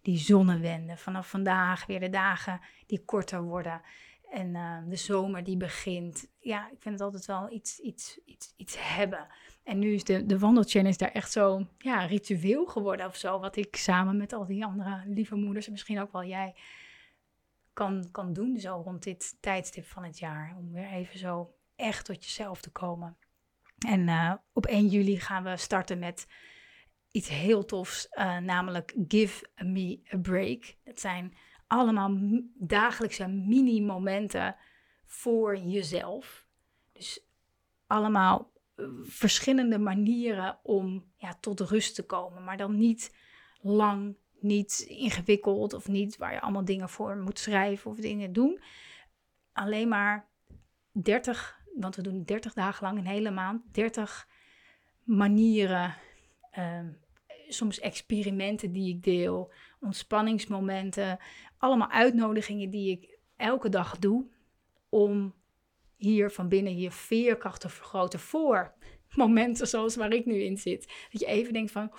Die 0.02 0.18
zonnewende. 0.18 0.98
Vanaf 0.98 1.30
vandaag 1.30 1.86
weer 1.86 2.00
de 2.00 2.10
dagen 2.10 2.60
die 2.86 3.06
korter 3.06 3.44
worden. 3.44 3.82
En 4.36 4.56
eh, 4.56 4.78
de 4.88 4.96
zomer 4.96 5.44
die 5.44 5.58
begint. 5.58 6.32
Ja, 6.40 6.66
ik 6.70 6.82
vind 6.82 6.94
het 6.94 7.02
altijd 7.02 7.26
wel 7.26 7.52
iets, 7.52 7.80
iets, 7.80 8.20
iets, 8.26 8.54
iets 8.58 8.76
hebben. 8.80 9.28
En 9.64 9.80
nu 9.80 9.94
is 9.94 10.04
de, 10.04 10.26
de 10.26 10.40
wandelchallenge 10.40 10.98
daar 10.98 11.12
echt 11.12 11.32
zo 11.32 11.68
ja, 11.78 12.06
ritueel 12.06 12.66
geworden 12.66 13.06
of 13.06 13.16
zo. 13.16 13.40
Wat 13.40 13.56
ik 13.56 13.76
samen 13.76 14.18
met 14.18 14.34
al 14.34 14.46
die 14.46 14.66
andere 14.66 15.04
lieve 15.06 15.36
moeders 15.36 15.66
en 15.66 15.72
misschien 15.72 16.00
ook 16.00 16.12
wel 16.12 16.24
jij 16.24 16.56
kan, 17.74 18.08
kan 18.12 18.34
doen 18.34 18.58
zo 18.58 18.82
rond 18.86 19.04
dit 19.04 19.38
tijdstip 19.40 19.86
van 19.86 20.04
het 20.04 20.20
jaar. 20.20 20.56
Om 20.58 20.72
weer 20.72 20.92
even 20.92 21.20
zo 21.20 21.56
echt 21.76 22.06
tot 22.06 22.24
jezelf 22.26 22.62
te 22.62 22.72
komen. 22.72 23.18
En 23.88 24.08
uh, 24.08 24.34
op 24.54 24.66
1 24.66 24.88
juli 24.88 25.20
gaan 25.20 25.44
we 25.44 25.58
starten 25.58 26.00
met 26.00 26.28
iets 27.12 27.30
heel 27.30 27.66
tofs, 27.66 28.08
uh, 28.12 28.38
namelijk 28.38 28.96
Give 29.08 29.48
Me 29.56 30.00
a 30.14 30.18
Break. 30.18 30.76
Dat 30.84 31.00
zijn 31.00 31.34
allemaal 31.68 32.18
dagelijkse 32.54 33.28
mini-momenten 33.28 34.56
voor 35.06 35.58
jezelf. 35.58 36.48
Dus 36.92 37.26
allemaal 37.88 38.52
uh, 38.76 38.88
verschillende 39.02 39.80
manieren 39.80 40.60
om 40.64 41.06
ja, 41.18 41.34
tot 41.40 41.60
rust 41.60 41.96
te 41.96 42.06
komen, 42.06 42.44
maar 42.44 42.58
dan 42.58 42.78
niet 42.78 43.16
lang, 43.62 44.16
niet 44.40 44.86
ingewikkeld 44.88 45.74
of 45.74 45.88
niet 45.88 46.18
waar 46.18 46.34
je 46.34 46.42
allemaal 46.42 46.66
dingen 46.66 46.90
voor 46.90 47.18
moet 47.18 47.40
schrijven 47.40 47.92
of 47.92 47.98
dingen 47.98 48.34
doen. 48.34 48.62
Alleen 49.54 49.88
maar 49.88 50.28
30, 50.92 51.60
want 51.76 51.96
we 51.96 52.02
doen 52.02 52.24
30 52.24 52.54
dagen 52.54 52.84
lang 52.88 52.98
een 52.98 53.08
hele 53.08 53.32
maand, 53.32 53.74
30 53.74 54.28
manieren, 55.04 55.96
uh, 56.58 56.80
soms 57.48 57.80
experimenten 57.80 58.72
die 58.72 58.96
ik 58.96 59.04
deel, 59.04 59.54
ontspanningsmomenten, 59.86 61.20
allemaal 61.58 61.90
uitnodigingen 61.90 62.70
die 62.70 62.92
ik 62.92 63.18
elke 63.36 63.70
dag 63.70 64.00
doe 64.00 64.26
om 64.90 65.34
hier 65.96 66.32
van 66.32 66.48
binnen 66.48 66.78
je 66.78 66.92
veerkracht 66.92 67.62
te 67.62 67.70
vergroten 67.70 68.20
voor 68.20 68.74
momenten 69.16 69.68
zoals 69.68 69.96
waar 69.96 70.14
ik 70.14 70.26
nu 70.26 70.42
in 70.42 70.58
zit. 70.58 71.08
Dat 71.12 71.22
je 71.22 71.28
even 71.28 71.54
denkt 71.54 71.72
van, 71.72 71.92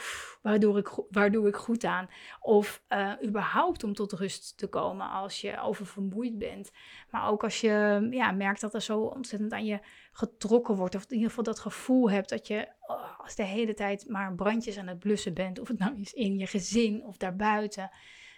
waar 0.43 0.59
doe 0.59 0.79
ik, 0.79 0.89
waar 1.11 1.31
doe 1.31 1.49
ik 1.49 1.57
goed 1.57 1.85
aan? 1.85 2.09
Of 2.41 2.83
uh, 2.89 3.13
überhaupt 3.25 3.85
om 3.85 3.95
tot 3.95 4.13
rust 4.13 4.59
te 4.59 4.67
komen 4.67 5.11
als 5.11 5.41
je 5.41 5.61
oververmoeid 5.61 6.39
bent. 6.39 6.71
Maar 7.11 7.29
ook 7.29 7.45
als 7.45 7.61
je 7.61 8.07
ja, 8.11 8.31
merkt 8.31 8.61
dat 8.61 8.75
er 8.75 8.83
zo 8.83 9.01
ontzettend 9.01 9.53
aan 9.53 9.65
je 9.65 9.81
getrokken 10.13 10.75
wordt. 10.75 10.95
Of 10.95 11.05
in 11.05 11.13
ieder 11.13 11.29
geval 11.29 11.45
dat 11.45 11.59
gevoel 11.59 12.11
hebt 12.11 12.29
dat 12.29 12.47
je 12.47 12.69
oh, 12.81 13.21
als 13.21 13.35
de 13.35 13.45
hele 13.45 13.75
tijd 13.75 14.09
maar 14.09 14.35
brandjes 14.35 14.79
aan 14.79 14.87
het 14.87 14.99
blussen 14.99 15.35
bent. 15.35 15.59
Of 15.59 15.69
het 15.69 15.79
nou 15.79 16.01
is 16.01 16.13
in 16.13 16.39
je 16.39 16.47
gezin 16.47 17.05
of 17.05 17.17
daarbuiten. 17.17 17.91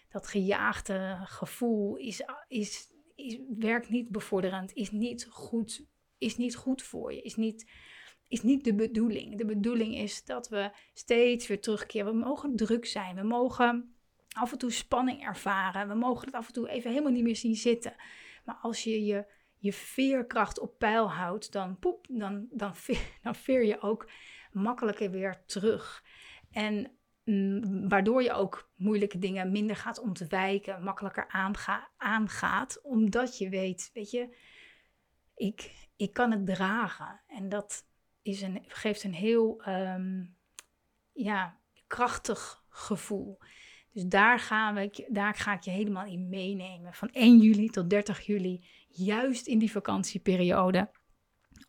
Dat 0.09 0.27
gejaagde 0.27 1.19
gevoel 1.25 1.97
is, 1.97 2.23
is, 2.49 2.93
is, 3.15 3.41
werkt 3.59 3.89
niet 3.89 4.09
bevorderend, 4.09 4.73
is 4.73 4.91
niet 4.91 5.27
goed, 5.31 5.87
is 6.19 6.37
niet 6.37 6.57
goed 6.57 6.83
voor 6.83 7.13
je, 7.13 7.23
is 7.23 7.37
niet 7.37 7.71
is 8.29 8.43
niet 8.43 8.65
de 8.65 8.75
bedoeling. 8.75 9.39
De 9.39 9.45
bedoeling 9.45 9.97
is 9.97 10.25
dat 10.25 10.49
we 10.49 10.71
steeds 10.95 11.47
weer 11.47 11.61
terugkeren. 11.61 12.13
We 12.13 12.19
mogen 12.19 12.57
druk 12.57 12.87
zijn. 12.87 13.17
We 13.17 13.23
mogen 13.23 13.95
af 14.33 14.53
en 14.53 14.59
toe 14.59 14.71
spanning 14.71 15.25
ervaren. 15.25 15.89
We 15.89 15.95
mogen 15.95 16.27
het 16.27 16.35
af 16.35 16.47
en 16.47 16.53
toe 16.53 16.69
even 16.69 16.91
helemaal 16.91 17.13
niet 17.13 17.23
meer 17.23 17.37
zien 17.37 17.57
zitten. 17.57 17.95
Maar 18.45 18.59
als 18.63 18.85
je 18.85 19.05
je, 19.05 19.27
je 19.59 19.73
veerkracht 19.73 20.59
op 20.59 20.79
peil 20.79 21.13
houdt, 21.13 21.53
dan, 21.53 21.79
poep, 21.79 22.07
dan, 22.11 22.47
dan, 22.51 22.73
dan 23.23 23.35
veer 23.35 23.65
je 23.65 23.81
ook 23.81 24.11
makkelijker 24.53 25.11
weer 25.11 25.43
terug. 25.47 26.05
En 26.51 26.91
mm, 27.25 27.89
waardoor 27.89 28.23
je 28.23 28.33
ook 28.33 28.71
moeilijke 28.77 29.19
dingen 29.19 29.53
minder 29.53 29.77
gaat 29.77 30.01
ontwijken, 30.01 30.83
makkelijker 30.83 31.29
aanga, 31.29 31.89
aangaat, 31.97 32.81
omdat 32.83 33.39
je 33.39 33.49
weet, 33.49 33.91
weet 33.93 34.11
je, 34.11 34.37
ik, 35.35 35.89
ik 35.97 36.13
kan 36.13 36.31
het 36.31 36.47
dragen. 36.47 37.21
En 37.27 37.49
dat, 37.49 37.88
is 38.29 38.43
een, 38.43 38.65
geeft 38.67 39.05
een 39.05 39.15
heel 39.15 39.63
ehm, 39.63 40.25
ja, 41.13 41.59
krachtig 41.87 42.65
gevoel. 42.69 43.39
Dus 43.93 44.05
daar, 44.05 44.39
gaan 44.39 44.75
we, 44.75 45.07
daar 45.09 45.35
ga 45.35 45.53
ik 45.53 45.63
je 45.63 45.71
helemaal 45.71 46.07
in 46.07 46.29
meenemen. 46.29 46.95
Van 46.95 47.11
1 47.11 47.39
juli 47.39 47.69
tot 47.69 47.91
30 47.91 48.27
juli, 48.27 48.67
juist 48.89 49.47
in 49.47 49.59
die 49.59 49.71
vakantieperiode. 49.71 50.91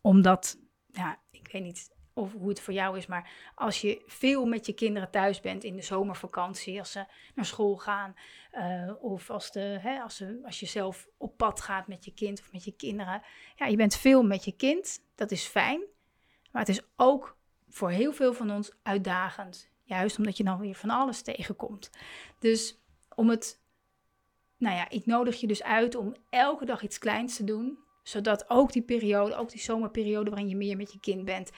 Omdat, 0.00 0.58
ja, 0.86 1.22
ik 1.30 1.48
weet 1.52 1.62
niet 1.62 1.98
of 2.12 2.32
hoe 2.32 2.48
het 2.48 2.60
voor 2.60 2.74
jou 2.74 2.96
is, 2.96 3.06
maar 3.06 3.52
als 3.54 3.80
je 3.80 4.02
veel 4.06 4.46
met 4.46 4.66
je 4.66 4.72
kinderen 4.72 5.10
thuis 5.10 5.40
bent 5.40 5.64
in 5.64 5.76
de 5.76 5.82
zomervakantie, 5.82 6.78
als 6.78 6.92
ze 6.92 7.04
naar 7.34 7.44
school 7.44 7.76
gaan, 7.76 8.14
uh, 8.52 8.92
of 9.00 9.30
als, 9.30 9.52
de, 9.52 9.78
hè, 9.80 10.00
als, 10.00 10.16
ze, 10.16 10.40
als 10.42 10.60
je 10.60 10.66
zelf 10.66 11.08
op 11.16 11.36
pad 11.36 11.60
gaat 11.60 11.88
met 11.88 12.04
je 12.04 12.14
kind 12.14 12.40
of 12.40 12.52
met 12.52 12.64
je 12.64 12.76
kinderen. 12.76 13.22
Ja, 13.56 13.66
je 13.66 13.76
bent 13.76 13.96
veel 13.96 14.22
met 14.22 14.44
je 14.44 14.52
kind, 14.52 15.04
dat 15.14 15.30
is 15.30 15.44
fijn. 15.44 15.82
Maar 16.50 16.62
het 16.62 16.70
is 16.70 16.82
ook 16.96 17.36
voor 17.68 17.90
heel 17.90 18.12
veel 18.12 18.32
van 18.32 18.50
ons 18.50 18.72
uitdagend. 18.82 19.70
Juist 19.82 20.18
omdat 20.18 20.36
je 20.36 20.44
dan 20.44 20.58
weer 20.58 20.74
van 20.74 20.90
alles 20.90 21.22
tegenkomt. 21.22 21.90
Dus 22.38 22.80
om 23.14 23.28
het, 23.28 23.60
nou 24.56 24.76
ja, 24.76 24.90
ik 24.90 25.06
nodig 25.06 25.40
je 25.40 25.46
dus 25.46 25.62
uit 25.62 25.94
om 25.94 26.14
elke 26.30 26.64
dag 26.64 26.82
iets 26.82 26.98
kleins 26.98 27.36
te 27.36 27.44
doen. 27.44 27.78
Zodat 28.02 28.50
ook 28.50 28.72
die 28.72 28.82
periode, 28.82 29.34
ook 29.34 29.50
die 29.50 29.60
zomerperiode 29.60 30.30
waarin 30.30 30.48
je 30.48 30.56
meer 30.56 30.76
met 30.76 30.92
je 30.92 31.00
kind 31.00 31.24
bent, 31.24 31.50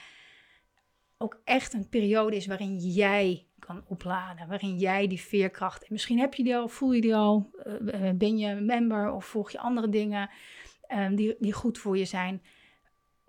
ook 1.19 1.41
echt 1.45 1.73
een 1.73 1.89
periode 1.89 2.37
is 2.37 2.47
waarin 2.47 2.77
jij 2.77 3.47
kan 3.59 3.85
opladen. 3.87 4.49
Waarin 4.49 4.79
jij 4.79 5.07
die 5.07 5.21
veerkracht. 5.21 5.83
En 5.83 5.93
misschien 5.93 6.19
heb 6.19 6.35
je 6.35 6.45
die 6.45 6.57
al, 6.57 6.69
voel 6.69 6.93
je 6.93 7.01
die 7.01 7.17
al. 7.17 7.51
Uh, 7.67 8.11
ben 8.15 8.39
je 8.39 8.55
member 8.55 9.13
of 9.13 9.25
volg 9.25 9.51
je 9.51 9.59
andere 9.59 9.89
dingen 9.89 10.31
um, 10.89 11.15
die, 11.15 11.37
die 11.39 11.53
goed 11.53 11.79
voor 11.79 11.99
je 11.99 12.05
zijn 12.05 12.43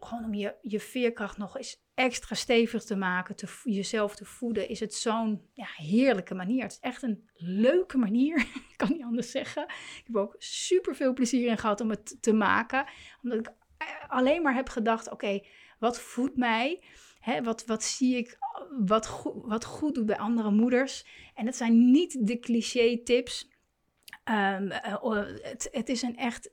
gewoon 0.05 0.23
om 0.23 0.33
je, 0.33 0.55
je 0.61 0.79
veerkracht 0.79 1.37
nog 1.37 1.57
eens 1.57 1.81
extra 1.93 2.35
stevig 2.35 2.83
te 2.83 2.95
maken, 2.95 3.35
te, 3.35 3.47
jezelf 3.63 4.15
te 4.15 4.25
voeden, 4.25 4.69
is 4.69 4.79
het 4.79 4.93
zo'n 4.93 5.49
ja, 5.53 5.67
heerlijke 5.75 6.33
manier. 6.33 6.63
Het 6.63 6.71
is 6.71 6.79
echt 6.79 7.03
een 7.03 7.29
leuke 7.35 7.97
manier, 7.97 8.37
ik 8.71 8.73
kan 8.77 8.91
niet 8.91 9.03
anders 9.03 9.31
zeggen. 9.31 9.63
Ik 9.63 10.03
heb 10.05 10.15
ook 10.15 10.35
super 10.37 10.95
veel 10.95 11.13
plezier 11.13 11.47
in 11.47 11.57
gehad 11.57 11.81
om 11.81 11.89
het 11.89 12.17
te 12.21 12.33
maken, 12.33 12.85
omdat 13.23 13.39
ik 13.39 13.53
eh, 13.77 13.87
alleen 14.07 14.41
maar 14.41 14.55
heb 14.55 14.69
gedacht, 14.69 15.11
oké, 15.11 15.41
wat 15.79 15.99
voedt 15.99 16.37
mij? 16.37 16.83
Wat, 17.43 17.65
wat 17.65 17.83
zie 17.83 18.17
ik 18.17 18.37
wat, 18.79 19.05
go 19.05 19.41
wat 19.47 19.65
goed 19.65 19.95
doet 19.95 20.05
bij 20.05 20.17
andere 20.17 20.51
moeders? 20.51 21.05
En 21.35 21.45
dat 21.45 21.55
zijn 21.55 21.91
niet 21.91 22.27
de 22.27 22.39
cliché 22.39 23.01
tips. 23.03 23.51
Um, 24.29 24.71
uh, 24.71 25.25
het, 25.41 25.67
het 25.71 25.89
is 25.89 26.01
een 26.01 26.17
echt 26.17 26.51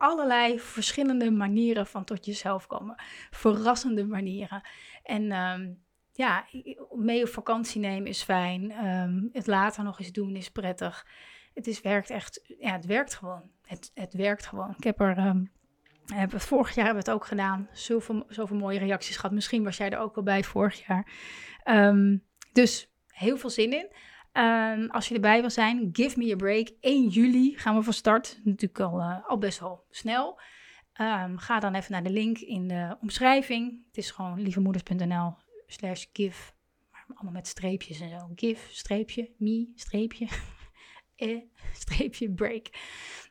allerlei 0.00 0.60
verschillende 0.60 1.30
manieren 1.30 1.86
van 1.86 2.04
tot 2.04 2.24
jezelf 2.24 2.66
komen. 2.66 3.02
Verrassende 3.30 4.04
manieren. 4.04 4.68
En 5.02 5.32
um, 5.32 5.82
ja, 6.12 6.44
mee 6.90 7.22
op 7.22 7.28
vakantie 7.28 7.80
nemen 7.80 8.08
is 8.08 8.22
fijn. 8.22 8.86
Um, 8.86 9.28
het 9.32 9.46
later 9.46 9.84
nog 9.84 9.98
eens 9.98 10.12
doen 10.12 10.36
is 10.36 10.50
prettig. 10.50 11.06
Het 11.54 11.66
is, 11.66 11.80
werkt 11.80 12.10
echt, 12.10 12.54
ja, 12.58 12.72
het 12.72 12.86
werkt 12.86 13.14
gewoon. 13.14 13.50
Het, 13.66 13.90
het 13.94 14.14
werkt 14.14 14.46
gewoon. 14.46 14.74
Ik 14.76 14.84
heb 14.84 15.00
er, 15.00 15.36
heb, 16.06 16.40
vorig 16.40 16.74
jaar 16.74 16.84
hebben 16.84 17.04
we 17.04 17.10
het 17.10 17.20
ook 17.20 17.26
gedaan. 17.26 17.68
Zoveel, 17.72 18.24
zoveel 18.28 18.56
mooie 18.56 18.78
reacties 18.78 19.16
gehad. 19.16 19.32
Misschien 19.32 19.64
was 19.64 19.76
jij 19.76 19.90
er 19.90 19.98
ook 19.98 20.16
al 20.16 20.22
bij 20.22 20.44
vorig 20.44 20.86
jaar. 20.86 21.12
dus 22.52 22.92
heel 23.06 23.36
veel 23.36 23.50
zin 23.50 23.72
in. 23.72 23.92
Um, 24.32 24.90
als 24.90 25.08
je 25.08 25.14
erbij 25.14 25.40
wil 25.40 25.50
zijn, 25.50 25.88
give 25.92 26.18
me 26.18 26.32
a 26.32 26.36
break. 26.36 26.68
1 26.80 27.08
juli 27.08 27.54
gaan 27.56 27.76
we 27.76 27.82
van 27.82 27.92
start. 27.92 28.40
Natuurlijk 28.44 28.80
al, 28.80 29.02
al 29.02 29.38
best 29.38 29.60
wel 29.60 29.84
snel. 29.90 30.40
Um, 31.00 31.38
ga 31.38 31.60
dan 31.60 31.74
even 31.74 31.92
naar 31.92 32.02
de 32.02 32.10
link 32.10 32.38
in 32.38 32.68
de 32.68 32.96
omschrijving. 33.00 33.82
Het 33.86 33.96
is 33.96 34.10
gewoon 34.10 34.42
lievemoeders.nl 34.42 35.34
slash 35.66 36.04
give. 36.12 36.52
Allemaal 37.14 37.32
met 37.32 37.46
streepjes 37.46 38.00
en 38.00 38.08
zo. 38.08 38.30
Give, 38.34 38.72
streepje, 38.72 39.30
me, 39.36 39.72
streepje, 39.74 40.28
eh, 41.16 41.38
streepje, 41.72 42.30
break. 42.30 42.66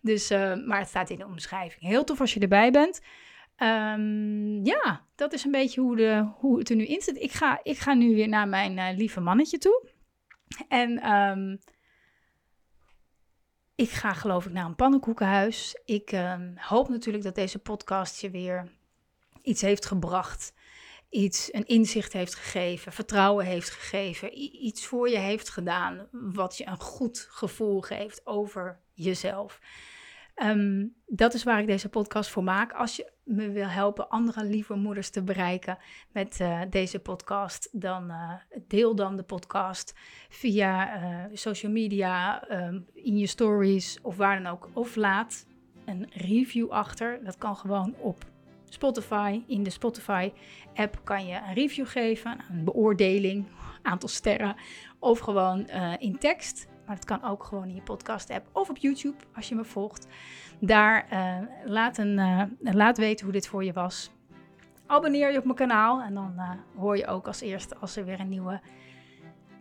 Dus, 0.01 0.31
uh, 0.31 0.65
maar 0.65 0.79
het 0.79 0.87
staat 0.87 1.09
in 1.09 1.17
de 1.17 1.25
omschrijving. 1.25 1.81
Heel 1.81 2.03
tof 2.03 2.21
als 2.21 2.33
je 2.33 2.39
erbij 2.39 2.71
bent. 2.71 3.01
Um, 3.57 4.65
ja, 4.65 5.05
dat 5.15 5.33
is 5.33 5.43
een 5.43 5.51
beetje 5.51 5.81
hoe, 5.81 5.95
de, 5.95 6.29
hoe 6.35 6.59
het 6.59 6.69
er 6.69 6.75
nu 6.75 6.85
in 6.85 7.01
zit. 7.01 7.17
Ik 7.17 7.31
ga, 7.31 7.59
ik 7.63 7.77
ga 7.77 7.93
nu 7.93 8.15
weer 8.15 8.27
naar 8.27 8.47
mijn 8.47 8.77
uh, 8.77 8.97
lieve 8.97 9.19
mannetje 9.19 9.57
toe. 9.57 9.89
En 10.67 11.11
um, 11.11 11.59
ik 13.75 13.89
ga 13.89 14.13
geloof 14.13 14.45
ik 14.45 14.51
naar 14.51 14.65
een 14.65 14.75
pannenkoekenhuis. 14.75 15.81
Ik 15.85 16.11
um, 16.11 16.53
hoop 16.57 16.89
natuurlijk 16.89 17.23
dat 17.23 17.35
deze 17.35 17.59
podcast 17.59 18.21
je 18.21 18.29
weer 18.29 18.71
iets 19.41 19.61
heeft 19.61 19.85
gebracht. 19.85 20.53
Iets, 21.09 21.53
een 21.53 21.65
inzicht 21.65 22.13
heeft 22.13 22.35
gegeven, 22.35 22.91
vertrouwen 22.91 23.45
heeft 23.45 23.69
gegeven, 23.69 24.37
iets 24.65 24.85
voor 24.85 25.09
je 25.09 25.17
heeft 25.17 25.49
gedaan 25.49 26.07
wat 26.11 26.57
je 26.57 26.67
een 26.67 26.79
goed 26.79 27.27
gevoel 27.29 27.81
geeft 27.81 28.25
over 28.25 28.79
jezelf. 28.93 29.59
Um, 30.35 30.95
dat 31.05 31.33
is 31.33 31.43
waar 31.43 31.59
ik 31.59 31.67
deze 31.67 31.89
podcast 31.89 32.29
voor 32.29 32.43
maak. 32.43 32.71
Als 32.71 32.95
je 32.95 33.11
me 33.29 33.49
wil 33.49 33.67
helpen 33.67 34.09
andere 34.09 34.43
lieve 34.43 34.73
moeders 34.75 35.09
te 35.09 35.23
bereiken 35.23 35.77
met 36.11 36.39
uh, 36.39 36.61
deze 36.69 36.99
podcast, 36.99 37.69
dan 37.71 38.09
uh, 38.09 38.33
deel 38.67 38.95
dan 38.95 39.15
de 39.15 39.23
podcast 39.23 39.93
via 40.29 41.01
uh, 41.01 41.25
social 41.33 41.71
media, 41.71 42.43
um, 42.51 42.85
in 42.93 43.17
je 43.17 43.27
stories 43.27 43.99
of 44.01 44.17
waar 44.17 44.43
dan 44.43 44.51
ook. 44.51 44.69
Of 44.73 44.95
laat 44.95 45.45
een 45.85 46.09
review 46.13 46.69
achter. 46.69 47.19
Dat 47.23 47.37
kan 47.37 47.55
gewoon 47.55 47.95
op 47.97 48.25
Spotify. 48.65 49.41
In 49.47 49.63
de 49.63 49.69
Spotify-app 49.69 51.01
kan 51.03 51.27
je 51.27 51.35
een 51.35 51.53
review 51.53 51.87
geven, 51.87 52.37
een 52.49 52.63
beoordeling, 52.63 53.45
aantal 53.81 54.09
sterren, 54.09 54.55
of 54.99 55.19
gewoon 55.19 55.67
in 55.99 56.17
tekst. 56.17 56.67
Maar 56.89 56.97
het 56.97 57.07
kan 57.07 57.23
ook 57.23 57.43
gewoon 57.43 57.67
in 57.67 57.75
je 57.75 57.81
podcast-app 57.81 58.47
of 58.51 58.69
op 58.69 58.77
YouTube 58.77 59.17
als 59.35 59.49
je 59.49 59.55
me 59.55 59.63
volgt. 59.63 60.07
Daar 60.59 61.07
uh, 61.13 61.37
laat, 61.65 61.97
een, 61.97 62.17
uh, 62.17 62.43
laat 62.59 62.97
weten 62.97 63.25
hoe 63.25 63.33
dit 63.33 63.47
voor 63.47 63.63
je 63.63 63.73
was. 63.73 64.11
Abonneer 64.85 65.31
je 65.31 65.37
op 65.37 65.43
mijn 65.43 65.55
kanaal 65.55 66.01
en 66.01 66.13
dan 66.13 66.33
hoor 66.75 66.97
je 66.97 67.07
ook 67.07 67.27
als 67.27 67.41
eerste 67.41 67.75
als 67.77 67.95
er 67.95 68.05
weer 68.05 68.19
een 68.19 68.29
nieuwe 68.29 68.61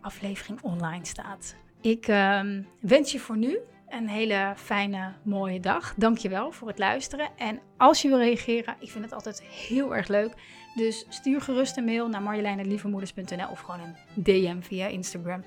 aflevering 0.01 0.61
online 0.61 1.05
staat. 1.05 1.55
Ik 1.81 2.07
ehm, 2.07 2.63
wens 2.79 3.11
je 3.11 3.19
voor 3.19 3.37
nu 3.37 3.59
een 3.89 4.07
hele 4.07 4.53
fijne, 4.55 5.13
mooie 5.23 5.59
dag. 5.59 5.93
Dankjewel 5.97 6.51
voor 6.51 6.67
het 6.67 6.79
luisteren. 6.79 7.29
En 7.37 7.59
als 7.77 8.01
je 8.01 8.07
wil 8.07 8.19
reageren, 8.19 8.75
ik 8.79 8.89
vind 8.89 9.03
het 9.03 9.13
altijd 9.13 9.41
heel 9.41 9.95
erg 9.95 10.07
leuk. 10.07 10.33
Dus 10.75 11.05
stuur 11.09 11.41
gerust 11.41 11.77
een 11.77 11.85
mail 11.85 12.07
naar 12.07 12.21
marjoleine.lievemoeders.nl 12.21 13.49
of 13.51 13.59
gewoon 13.59 13.79
een 13.79 14.23
DM 14.23 14.61
via 14.61 14.87
Instagram. 14.87 15.43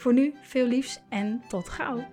Voor 0.00 0.12
nu 0.12 0.34
veel 0.40 0.66
liefs 0.66 1.00
en 1.08 1.42
tot 1.48 1.68
gauw. 1.68 2.04